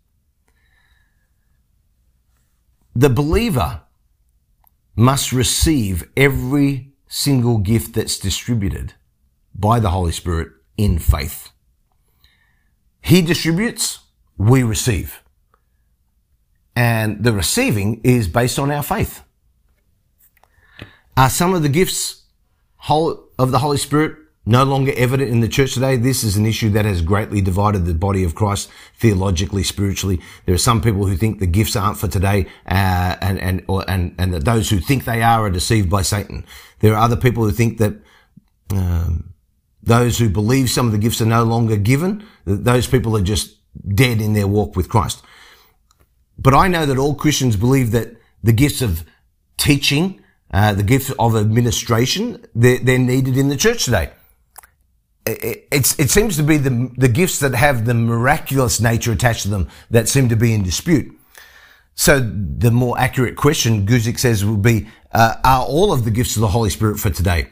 The 2.97 3.11
believer 3.11 3.83
must 4.97 5.33
receive 5.33 6.09
every 6.17 6.93
single 7.09 7.59
gift 7.59 7.95
that's 7.95 8.19
distributed 8.19 8.95
by 9.55 9.79
the 9.79 9.91
Holy 9.91 10.13
Spirit 10.13 10.49
in 10.77 10.99
faith. 10.99 11.51
He 13.01 13.23
distributes, 13.23 14.01
we 14.37 14.63
receive. 14.63 15.24
And 16.77 17.23
the 17.23 17.33
receiving 17.33 18.01
is 18.03 18.29
based 18.29 18.59
on 18.59 18.71
our 18.71 18.83
faith. 18.83 19.23
Are 21.17 21.31
some 21.31 21.55
of 21.55 21.63
the 21.63 21.69
gifts 21.69 22.25
of 22.89 23.51
the 23.53 23.61
Holy 23.61 23.77
Spirit 23.77 24.17
no 24.47 24.65
longer 24.65 24.93
evident 24.97 25.31
in 25.31 25.41
the 25.41 25.49
church 25.49 25.75
today? 25.75 25.97
This 25.97 26.25
is 26.25 26.37
an 26.37 26.45
issue 26.45 26.71
that 26.71 26.85
has 26.85 27.03
greatly 27.03 27.41
divided 27.41 27.85
the 27.85 27.95
body 27.95 28.25
of 28.25 28.35
Christ 28.35 28.69
theologically, 28.97 29.63
spiritually. 29.63 30.21
There 30.45 30.55
are 30.55 30.59
some 30.59 30.81
people 30.83 31.07
who 31.07 31.17
think 31.17 31.39
the 31.39 31.47
gifts 31.47 31.77
aren't 31.77 31.99
for 31.99 32.09
today, 32.09 32.47
uh, 32.67 33.17
and 33.21 33.39
and 33.39 33.65
or, 33.69 33.89
and 33.89 34.15
and 34.19 34.35
that 34.35 34.45
those 34.45 34.71
who 34.71 34.81
think 34.81 35.05
they 35.05 35.23
are 35.23 35.47
are 35.47 35.51
deceived 35.51 35.89
by 35.89 36.03
Satan. 36.03 36.45
There 36.81 36.95
are 36.95 37.01
other 37.01 37.17
people 37.17 37.45
who 37.45 37.53
think 37.53 37.79
that. 37.79 37.95
Um, 38.75 39.35
those 39.87 40.17
who 40.19 40.31
believe 40.31 40.71
some 40.71 40.87
of 40.87 40.93
the 40.93 40.99
gifts 40.99 41.21
are 41.21 41.27
no 41.27 41.45
longer 41.45 41.77
given, 41.77 42.25
those 42.47 42.87
people 42.87 43.15
are 43.19 43.21
just 43.21 43.59
dead 43.95 44.21
in 44.21 44.33
their 44.33 44.47
walk 44.47 44.77
with 44.77 44.89
Christ. 44.89 45.23
But 46.39 46.55
I 46.55 46.69
know 46.69 46.87
that 46.87 46.99
all 46.99 47.15
Christians 47.15 47.57
believe 47.57 47.93
that 47.93 48.17
the 48.43 48.53
gifts 48.53 48.83
of 48.83 49.05
teaching, 49.57 50.23
uh, 50.53 50.75
the 50.75 50.83
gifts 50.83 51.11
of 51.19 51.37
administration, 51.37 52.45
they're, 52.55 52.79
they're, 52.79 52.99
needed 52.99 53.37
in 53.37 53.49
the 53.49 53.57
church 53.57 53.85
today. 53.85 54.11
It, 55.27 55.67
it 55.73 56.11
seems 56.11 56.37
to 56.37 56.43
be 56.43 56.59
the, 56.59 56.91
the 56.99 57.09
gifts 57.09 57.39
that 57.41 57.55
have 57.55 57.87
the 57.87 57.95
miraculous 57.95 58.81
nature 58.81 59.13
attached 59.13 59.43
to 59.43 59.49
them 59.49 59.69
that 59.91 60.09
seem 60.09 60.29
to 60.29 60.37
be 60.37 60.53
in 60.53 60.63
dispute. 60.63 61.19
So 61.95 62.21
the 62.21 62.71
more 62.71 62.99
accurate 62.99 63.37
question, 63.37 63.87
Guzik 63.87 64.19
says, 64.19 64.45
would 64.45 64.63
be, 64.63 64.89
uh, 65.13 65.37
are 65.45 65.65
all 65.65 65.93
of 65.93 66.05
the 66.05 66.11
gifts 66.11 66.37
of 66.37 66.41
the 66.41 66.49
Holy 66.49 66.71
Spirit 66.71 66.99
for 66.99 67.11
today? 67.11 67.49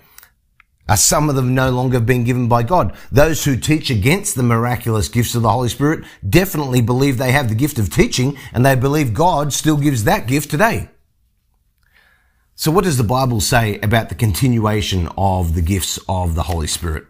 Are 0.88 0.96
some 0.96 1.28
of 1.28 1.36
them 1.36 1.54
no 1.54 1.70
longer 1.70 2.00
being 2.00 2.24
given 2.24 2.48
by 2.48 2.64
God? 2.64 2.94
Those 3.10 3.44
who 3.44 3.56
teach 3.56 3.88
against 3.88 4.34
the 4.34 4.42
miraculous 4.42 5.08
gifts 5.08 5.34
of 5.34 5.42
the 5.42 5.50
Holy 5.50 5.68
Spirit 5.68 6.04
definitely 6.28 6.80
believe 6.80 7.18
they 7.18 7.32
have 7.32 7.48
the 7.48 7.54
gift 7.54 7.78
of 7.78 7.90
teaching 7.90 8.36
and 8.52 8.66
they 8.66 8.74
believe 8.74 9.14
God 9.14 9.52
still 9.52 9.76
gives 9.76 10.04
that 10.04 10.26
gift 10.26 10.50
today. 10.50 10.90
So 12.54 12.70
what 12.70 12.84
does 12.84 12.98
the 12.98 13.04
Bible 13.04 13.40
say 13.40 13.78
about 13.80 14.08
the 14.08 14.14
continuation 14.14 15.08
of 15.16 15.54
the 15.54 15.62
gifts 15.62 15.98
of 16.08 16.34
the 16.34 16.44
Holy 16.44 16.66
Spirit? 16.66 17.06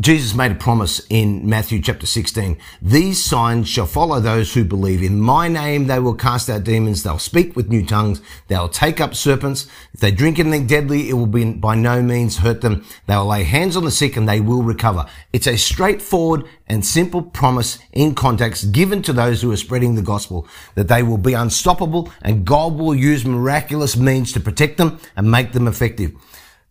Jesus 0.00 0.32
made 0.32 0.52
a 0.52 0.54
promise 0.54 1.04
in 1.10 1.48
Matthew 1.48 1.82
chapter 1.82 2.06
16. 2.06 2.56
These 2.80 3.24
signs 3.24 3.68
shall 3.68 3.86
follow 3.86 4.20
those 4.20 4.54
who 4.54 4.62
believe. 4.62 5.02
In 5.02 5.20
my 5.20 5.48
name 5.48 5.88
they 5.88 5.98
will 5.98 6.14
cast 6.14 6.48
out 6.48 6.62
demons. 6.62 7.02
They'll 7.02 7.18
speak 7.18 7.56
with 7.56 7.68
new 7.68 7.84
tongues. 7.84 8.22
They'll 8.46 8.68
take 8.68 9.00
up 9.00 9.16
serpents. 9.16 9.66
If 9.92 9.98
they 9.98 10.12
drink 10.12 10.38
anything 10.38 10.68
deadly, 10.68 11.08
it 11.08 11.14
will 11.14 11.26
be 11.26 11.52
by 11.52 11.74
no 11.74 12.00
means 12.00 12.36
hurt 12.36 12.60
them. 12.60 12.84
They 13.08 13.16
will 13.16 13.26
lay 13.26 13.42
hands 13.42 13.76
on 13.76 13.84
the 13.84 13.90
sick 13.90 14.16
and 14.16 14.28
they 14.28 14.40
will 14.40 14.62
recover. 14.62 15.04
It's 15.32 15.48
a 15.48 15.56
straightforward 15.56 16.44
and 16.68 16.86
simple 16.86 17.22
promise 17.22 17.80
in 17.92 18.14
context 18.14 18.70
given 18.70 19.02
to 19.02 19.12
those 19.12 19.42
who 19.42 19.50
are 19.50 19.56
spreading 19.56 19.96
the 19.96 20.02
gospel 20.02 20.46
that 20.76 20.86
they 20.86 21.02
will 21.02 21.18
be 21.18 21.34
unstoppable 21.34 22.08
and 22.22 22.44
God 22.44 22.74
will 22.74 22.94
use 22.94 23.24
miraculous 23.24 23.96
means 23.96 24.32
to 24.34 24.38
protect 24.38 24.76
them 24.76 25.00
and 25.16 25.28
make 25.28 25.50
them 25.50 25.66
effective. 25.66 26.12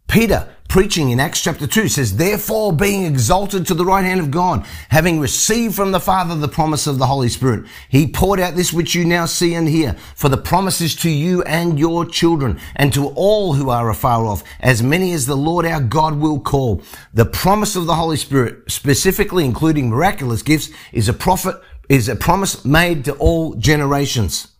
Peter 0.07 0.47
preaching 0.69 1.09
in 1.09 1.19
Acts 1.19 1.41
chapter 1.41 1.65
2 1.65 1.87
says, 1.87 2.17
Therefore 2.17 2.71
being 2.71 3.05
exalted 3.05 3.65
to 3.65 3.73
the 3.73 3.85
right 3.85 4.05
hand 4.05 4.19
of 4.19 4.31
God, 4.31 4.65
having 4.89 5.19
received 5.19 5.75
from 5.75 5.91
the 5.91 5.99
Father 5.99 6.35
the 6.35 6.47
promise 6.47 6.87
of 6.87 6.97
the 6.97 7.07
Holy 7.07 7.29
Spirit, 7.29 7.65
he 7.89 8.07
poured 8.07 8.39
out 8.39 8.55
this 8.55 8.73
which 8.73 8.95
you 8.95 9.05
now 9.05 9.25
see 9.25 9.53
and 9.53 9.67
hear, 9.67 9.93
for 10.15 10.29
the 10.29 10.37
promises 10.37 10.95
to 10.97 11.09
you 11.09 11.41
and 11.43 11.79
your 11.79 12.05
children, 12.05 12.59
and 12.75 12.93
to 12.93 13.07
all 13.09 13.53
who 13.53 13.69
are 13.69 13.89
afar 13.89 14.25
off, 14.25 14.43
as 14.59 14.83
many 14.83 15.13
as 15.13 15.25
the 15.25 15.37
Lord 15.37 15.65
our 15.65 15.81
God 15.81 16.19
will 16.19 16.39
call. 16.39 16.81
The 17.13 17.25
promise 17.25 17.75
of 17.75 17.85
the 17.85 17.95
Holy 17.95 18.17
Spirit, 18.17 18.69
specifically 18.71 19.45
including 19.45 19.89
miraculous 19.89 20.41
gifts, 20.41 20.69
is 20.91 21.09
a 21.09 21.13
prophet, 21.13 21.59
is 21.89 22.09
a 22.09 22.15
promise 22.15 22.65
made 22.65 23.05
to 23.05 23.13
all 23.15 23.55
generations. 23.55 24.56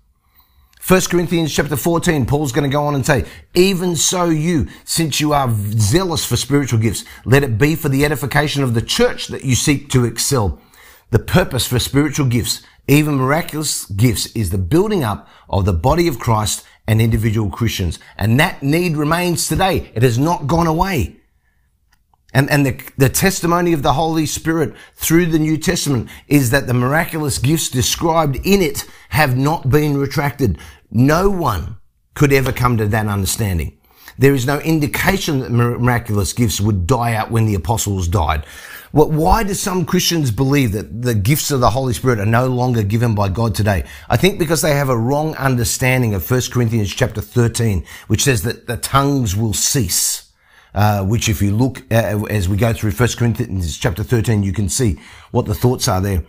1 0.87 1.01
Corinthians 1.09 1.53
chapter 1.53 1.75
14, 1.75 2.25
Paul's 2.25 2.53
going 2.53 2.63
to 2.63 2.73
go 2.73 2.85
on 2.85 2.95
and 2.95 3.05
say, 3.05 3.25
even 3.53 3.93
so 3.93 4.29
you, 4.29 4.69
since 4.85 5.19
you 5.19 5.33
are 5.33 5.53
zealous 5.71 6.25
for 6.25 6.37
spiritual 6.37 6.79
gifts, 6.79 7.03
let 7.25 7.43
it 7.43 7.57
be 7.57 7.75
for 7.75 7.89
the 7.89 8.05
edification 8.05 8.63
of 8.63 8.73
the 8.73 8.81
church 8.81 9.27
that 9.27 9.43
you 9.43 9.53
seek 9.53 9.89
to 9.89 10.05
excel. 10.05 10.61
The 11.09 11.19
purpose 11.19 11.67
for 11.67 11.77
spiritual 11.77 12.27
gifts, 12.27 12.61
even 12.87 13.15
miraculous 13.15 13.83
gifts, 13.87 14.27
is 14.27 14.49
the 14.49 14.57
building 14.57 15.03
up 15.03 15.27
of 15.49 15.65
the 15.65 15.73
body 15.73 16.07
of 16.07 16.19
Christ 16.19 16.63
and 16.87 17.01
individual 17.01 17.49
Christians. 17.49 17.99
And 18.17 18.39
that 18.39 18.63
need 18.63 18.95
remains 18.95 19.49
today. 19.49 19.91
It 19.93 20.03
has 20.03 20.17
not 20.17 20.47
gone 20.47 20.67
away. 20.67 21.17
And, 22.33 22.49
and 22.49 22.65
the, 22.65 22.81
the 22.97 23.09
testimony 23.09 23.73
of 23.73 23.83
the 23.83 23.93
Holy 23.93 24.25
Spirit 24.25 24.75
through 24.95 25.27
the 25.27 25.39
New 25.39 25.57
Testament 25.57 26.09
is 26.27 26.51
that 26.51 26.67
the 26.67 26.73
miraculous 26.73 27.39
gifts 27.39 27.69
described 27.69 28.35
in 28.45 28.61
it 28.61 28.85
have 29.09 29.37
not 29.37 29.69
been 29.69 29.97
retracted. 29.97 30.57
No 30.91 31.29
one 31.29 31.77
could 32.13 32.31
ever 32.31 32.51
come 32.51 32.77
to 32.77 32.87
that 32.87 33.07
understanding. 33.07 33.77
There 34.17 34.33
is 34.33 34.47
no 34.47 34.59
indication 34.59 35.41
that 35.41 35.51
miraculous 35.51 36.33
gifts 36.33 36.59
would 36.59 36.87
die 36.87 37.13
out 37.13 37.29
when 37.29 37.45
the 37.45 37.53
apostles 37.53 38.07
died. 38.07 38.45
Well, 38.93 39.11
why 39.11 39.43
do 39.43 39.53
some 39.53 39.85
Christians 39.85 40.31
believe 40.31 40.71
that 40.71 41.01
the 41.01 41.13
gifts 41.13 41.51
of 41.51 41.59
the 41.59 41.69
Holy 41.69 41.93
Spirit 41.93 42.19
are 42.19 42.25
no 42.25 42.47
longer 42.47 42.81
given 42.81 43.13
by 43.13 43.29
God 43.29 43.53
today? 43.53 43.83
I 44.09 44.17
think 44.17 44.39
because 44.39 44.61
they 44.61 44.73
have 44.73 44.89
a 44.89 44.97
wrong 44.97 45.35
understanding 45.35 46.15
of 46.15 46.29
1 46.29 46.41
Corinthians 46.51 46.93
chapter 46.95 47.21
13, 47.21 47.85
which 48.07 48.23
says 48.23 48.43
that 48.43 48.65
the 48.65 48.77
tongues 48.77 49.35
will 49.35 49.53
cease. 49.53 50.23
Uh, 50.73 51.03
which 51.03 51.27
if 51.27 51.41
you 51.41 51.51
look 51.55 51.81
uh, 51.91 52.23
as 52.29 52.47
we 52.47 52.55
go 52.55 52.71
through 52.71 52.91
1 52.91 53.09
Corinthians 53.17 53.77
chapter 53.77 54.03
13, 54.03 54.43
you 54.43 54.53
can 54.53 54.69
see 54.69 54.99
what 55.31 55.45
the 55.45 55.55
thoughts 55.55 55.87
are 55.87 56.01
there. 56.01 56.23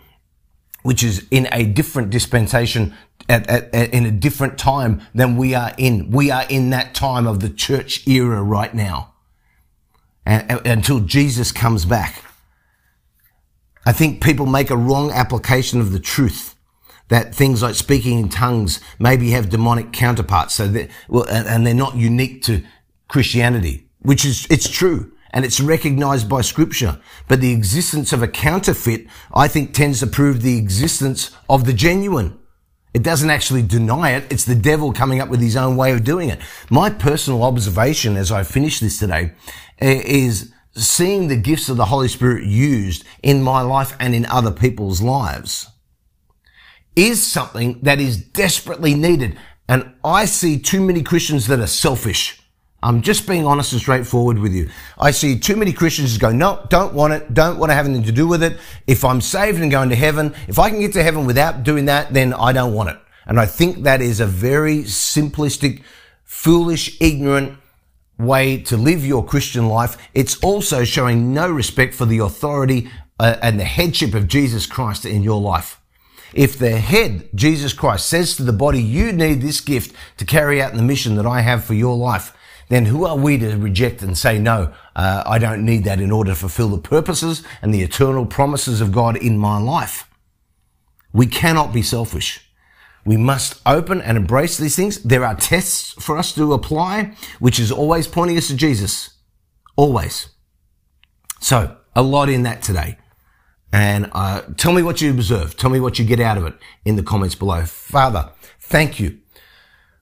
Which 0.83 1.03
is 1.03 1.25
in 1.31 1.47
a 1.51 1.65
different 1.65 2.09
dispensation 2.09 2.95
at, 3.27 3.47
at, 3.49 3.73
at, 3.73 3.93
in 3.93 4.05
a 4.05 4.11
different 4.11 4.57
time 4.57 5.01
than 5.13 5.37
we 5.37 5.53
are 5.53 5.73
in. 5.77 6.11
We 6.11 6.31
are 6.31 6.45
in 6.49 6.69
that 6.71 6.93
time 6.93 7.27
of 7.27 7.39
the 7.39 7.49
church 7.49 8.07
era 8.07 8.41
right 8.41 8.73
now. 8.73 9.13
And, 10.25 10.65
until 10.65 10.99
Jesus 10.99 11.51
comes 11.51 11.85
back. 11.85 12.23
I 13.85 13.91
think 13.91 14.21
people 14.23 14.45
make 14.45 14.69
a 14.69 14.77
wrong 14.77 15.11
application 15.11 15.79
of 15.79 15.91
the 15.91 15.99
truth 15.99 16.55
that 17.07 17.33
things 17.33 17.63
like 17.63 17.73
speaking 17.73 18.19
in 18.19 18.29
tongues 18.29 18.79
maybe 18.99 19.31
have 19.31 19.49
demonic 19.49 19.91
counterparts. 19.91 20.53
So 20.53 20.87
well, 21.07 21.27
and 21.27 21.65
they're 21.65 21.73
not 21.73 21.95
unique 21.95 22.43
to 22.43 22.63
Christianity, 23.07 23.87
which 24.01 24.23
is, 24.23 24.45
it's 24.51 24.69
true 24.69 25.11
and 25.31 25.45
it's 25.45 25.59
recognized 25.59 26.27
by 26.29 26.41
scripture. 26.41 26.99
But 27.27 27.41
the 27.41 27.53
existence 27.53 28.13
of 28.13 28.23
a 28.23 28.27
counterfeit, 28.27 29.07
I 29.33 29.47
think 29.47 29.73
tends 29.73 29.99
to 29.99 30.07
prove 30.07 30.41
the 30.41 30.57
existence 30.57 31.31
of 31.49 31.65
the 31.65 31.73
genuine. 31.73 32.39
It 32.93 33.03
doesn't 33.03 33.29
actually 33.29 33.61
deny 33.61 34.11
it. 34.11 34.31
It's 34.31 34.45
the 34.45 34.55
devil 34.55 34.93
coming 34.93 35.21
up 35.21 35.29
with 35.29 35.41
his 35.41 35.55
own 35.55 35.77
way 35.77 35.91
of 35.91 36.03
doing 36.03 36.29
it. 36.29 36.39
My 36.69 36.89
personal 36.89 37.43
observation 37.43 38.17
as 38.17 38.31
I 38.31 38.43
finish 38.43 38.79
this 38.79 38.97
today 38.97 39.33
eh, 39.79 40.01
is 40.05 40.51
seeing 40.75 41.27
the 41.27 41.35
gifts 41.35 41.69
of 41.69 41.77
the 41.77 41.85
Holy 41.85 42.07
Spirit 42.07 42.45
used 42.45 43.03
in 43.21 43.43
my 43.43 43.61
life 43.61 43.95
and 43.99 44.15
in 44.15 44.25
other 44.25 44.51
people's 44.51 45.01
lives 45.01 45.67
is 46.95 47.25
something 47.25 47.79
that 47.83 47.99
is 47.99 48.17
desperately 48.17 48.93
needed. 48.93 49.37
And 49.67 49.93
I 50.03 50.25
see 50.25 50.59
too 50.59 50.81
many 50.81 51.03
Christians 51.03 51.47
that 51.47 51.59
are 51.59 51.67
selfish. 51.67 52.41
I'm 52.81 53.01
just 53.01 53.27
being 53.27 53.45
honest 53.45 53.73
and 53.73 53.81
straightforward 53.81 54.39
with 54.39 54.53
you. 54.53 54.69
I 54.97 55.11
see 55.11 55.37
too 55.37 55.55
many 55.55 55.73
Christians 55.73 56.17
go, 56.17 56.31
no, 56.31 56.65
don't 56.69 56.93
want 56.93 57.13
it, 57.13 57.33
don't 57.33 57.57
want 57.59 57.71
to 57.71 57.73
have 57.73 57.85
anything 57.85 58.05
to 58.05 58.11
do 58.11 58.27
with 58.27 58.41
it. 58.41 58.57
If 58.87 59.03
I'm 59.03 59.19
saved 59.19 59.59
and 59.59 59.69
going 59.69 59.89
to 59.89 59.95
heaven, 59.95 60.33
if 60.47 60.59
I 60.59 60.69
can 60.69 60.79
get 60.79 60.93
to 60.93 61.03
heaven 61.03 61.25
without 61.25 61.63
doing 61.63 61.85
that, 61.85 62.13
then 62.13 62.33
I 62.33 62.53
don't 62.53 62.73
want 62.73 62.89
it. 62.89 62.97
And 63.25 63.39
I 63.39 63.45
think 63.45 63.83
that 63.83 64.01
is 64.01 64.19
a 64.19 64.25
very 64.25 64.79
simplistic, 64.79 65.83
foolish, 66.23 66.99
ignorant 67.01 67.57
way 68.17 68.57
to 68.63 68.77
live 68.77 69.05
your 69.05 69.25
Christian 69.25 69.67
life. 69.67 69.97
It's 70.13 70.37
also 70.41 70.83
showing 70.83 71.33
no 71.33 71.49
respect 71.49 71.93
for 71.93 72.05
the 72.05 72.19
authority 72.19 72.89
uh, 73.19 73.35
and 73.41 73.59
the 73.59 73.65
headship 73.65 74.13
of 74.13 74.27
Jesus 74.27 74.65
Christ 74.65 75.05
in 75.05 75.21
your 75.21 75.41
life. 75.41 75.79
If 76.33 76.59
the 76.59 76.77
head, 76.77 77.29
Jesus 77.33 77.73
Christ, 77.73 78.07
says 78.07 78.35
to 78.35 78.43
the 78.43 78.53
body, 78.53 78.81
you 78.81 79.11
need 79.11 79.41
this 79.41 79.61
gift 79.61 79.95
to 80.17 80.25
carry 80.25 80.61
out 80.61 80.73
the 80.73 80.83
mission 80.83 81.15
that 81.15 81.25
I 81.25 81.41
have 81.41 81.63
for 81.63 81.73
your 81.73 81.97
life, 81.97 82.33
then 82.69 82.85
who 82.85 83.05
are 83.05 83.17
we 83.17 83.37
to 83.39 83.57
reject 83.57 84.01
and 84.01 84.17
say, 84.17 84.37
no, 84.37 84.71
uh, 84.95 85.23
I 85.25 85.39
don't 85.39 85.65
need 85.65 85.83
that 85.83 85.99
in 85.99 86.11
order 86.11 86.31
to 86.31 86.35
fulfill 86.35 86.69
the 86.69 86.77
purposes 86.77 87.43
and 87.61 87.73
the 87.73 87.81
eternal 87.81 88.25
promises 88.25 88.79
of 88.79 88.91
God 88.91 89.17
in 89.17 89.37
my 89.37 89.59
life? 89.59 90.07
We 91.11 91.25
cannot 91.25 91.73
be 91.73 91.81
selfish. 91.81 92.47
We 93.05 93.17
must 93.17 93.59
open 93.65 94.01
and 94.01 94.17
embrace 94.17 94.57
these 94.57 94.75
things. 94.75 95.01
There 95.01 95.25
are 95.25 95.35
tests 95.35 95.93
for 95.93 96.15
us 96.15 96.33
to 96.35 96.53
apply, 96.53 97.15
which 97.39 97.59
is 97.59 97.71
always 97.71 98.07
pointing 98.07 98.37
us 98.37 98.47
to 98.47 98.55
Jesus. 98.55 99.17
Always. 99.75 100.29
So, 101.39 101.75
a 101.95 102.03
lot 102.03 102.29
in 102.29 102.43
that 102.43 102.61
today. 102.61 102.97
And 103.71 104.11
uh, 104.11 104.41
tell 104.57 104.73
me 104.73 104.83
what 104.83 105.01
you 105.01 105.09
observe. 105.09 105.57
Tell 105.57 105.71
me 105.71 105.79
what 105.79 105.97
you 105.97 106.05
get 106.05 106.19
out 106.19 106.37
of 106.37 106.45
it 106.45 106.53
in 106.85 106.97
the 106.97 107.03
comments 107.03 107.35
below. 107.35 107.63
Father, 107.63 108.31
thank 108.59 108.99
you 108.99 109.19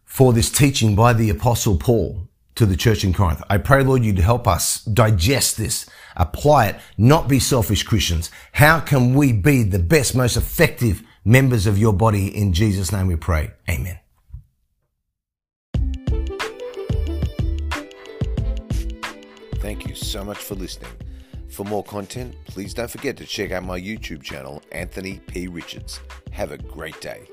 for 0.03 0.33
this 0.33 0.51
teaching 0.51 0.95
by 0.95 1.13
the 1.13 1.29
Apostle 1.29 1.77
Paul 1.77 2.26
to 2.57 2.65
the 2.65 2.75
church 2.75 3.03
in 3.03 3.13
Corinth. 3.13 3.41
I 3.49 3.57
pray, 3.57 3.83
Lord, 3.83 4.03
you 4.03 4.13
to 4.13 4.21
help 4.21 4.47
us 4.47 4.83
digest 4.83 5.57
this, 5.57 5.89
apply 6.15 6.67
it, 6.67 6.75
not 6.97 7.27
be 7.27 7.39
selfish 7.39 7.83
Christians. 7.83 8.29
How 8.51 8.79
can 8.79 9.13
we 9.13 9.31
be 9.31 9.63
the 9.63 9.79
best, 9.79 10.15
most 10.15 10.35
effective 10.35 11.03
members 11.23 11.65
of 11.65 11.77
your 11.77 11.93
body? 11.93 12.27
In 12.27 12.53
Jesus' 12.53 12.91
name 12.91 13.07
we 13.07 13.15
pray. 13.15 13.51
Amen. 13.69 13.99
Thank 19.59 19.87
you 19.87 19.95
so 19.95 20.23
much 20.23 20.37
for 20.37 20.55
listening. 20.55 20.91
For 21.49 21.65
more 21.65 21.83
content, 21.83 22.35
please 22.45 22.73
don't 22.73 22.89
forget 22.89 23.17
to 23.17 23.25
check 23.25 23.51
out 23.51 23.63
my 23.63 23.79
YouTube 23.79 24.21
channel, 24.21 24.61
Anthony 24.71 25.19
P. 25.27 25.47
Richards. 25.47 25.99
Have 26.31 26.51
a 26.51 26.57
great 26.57 26.99
day. 27.01 27.27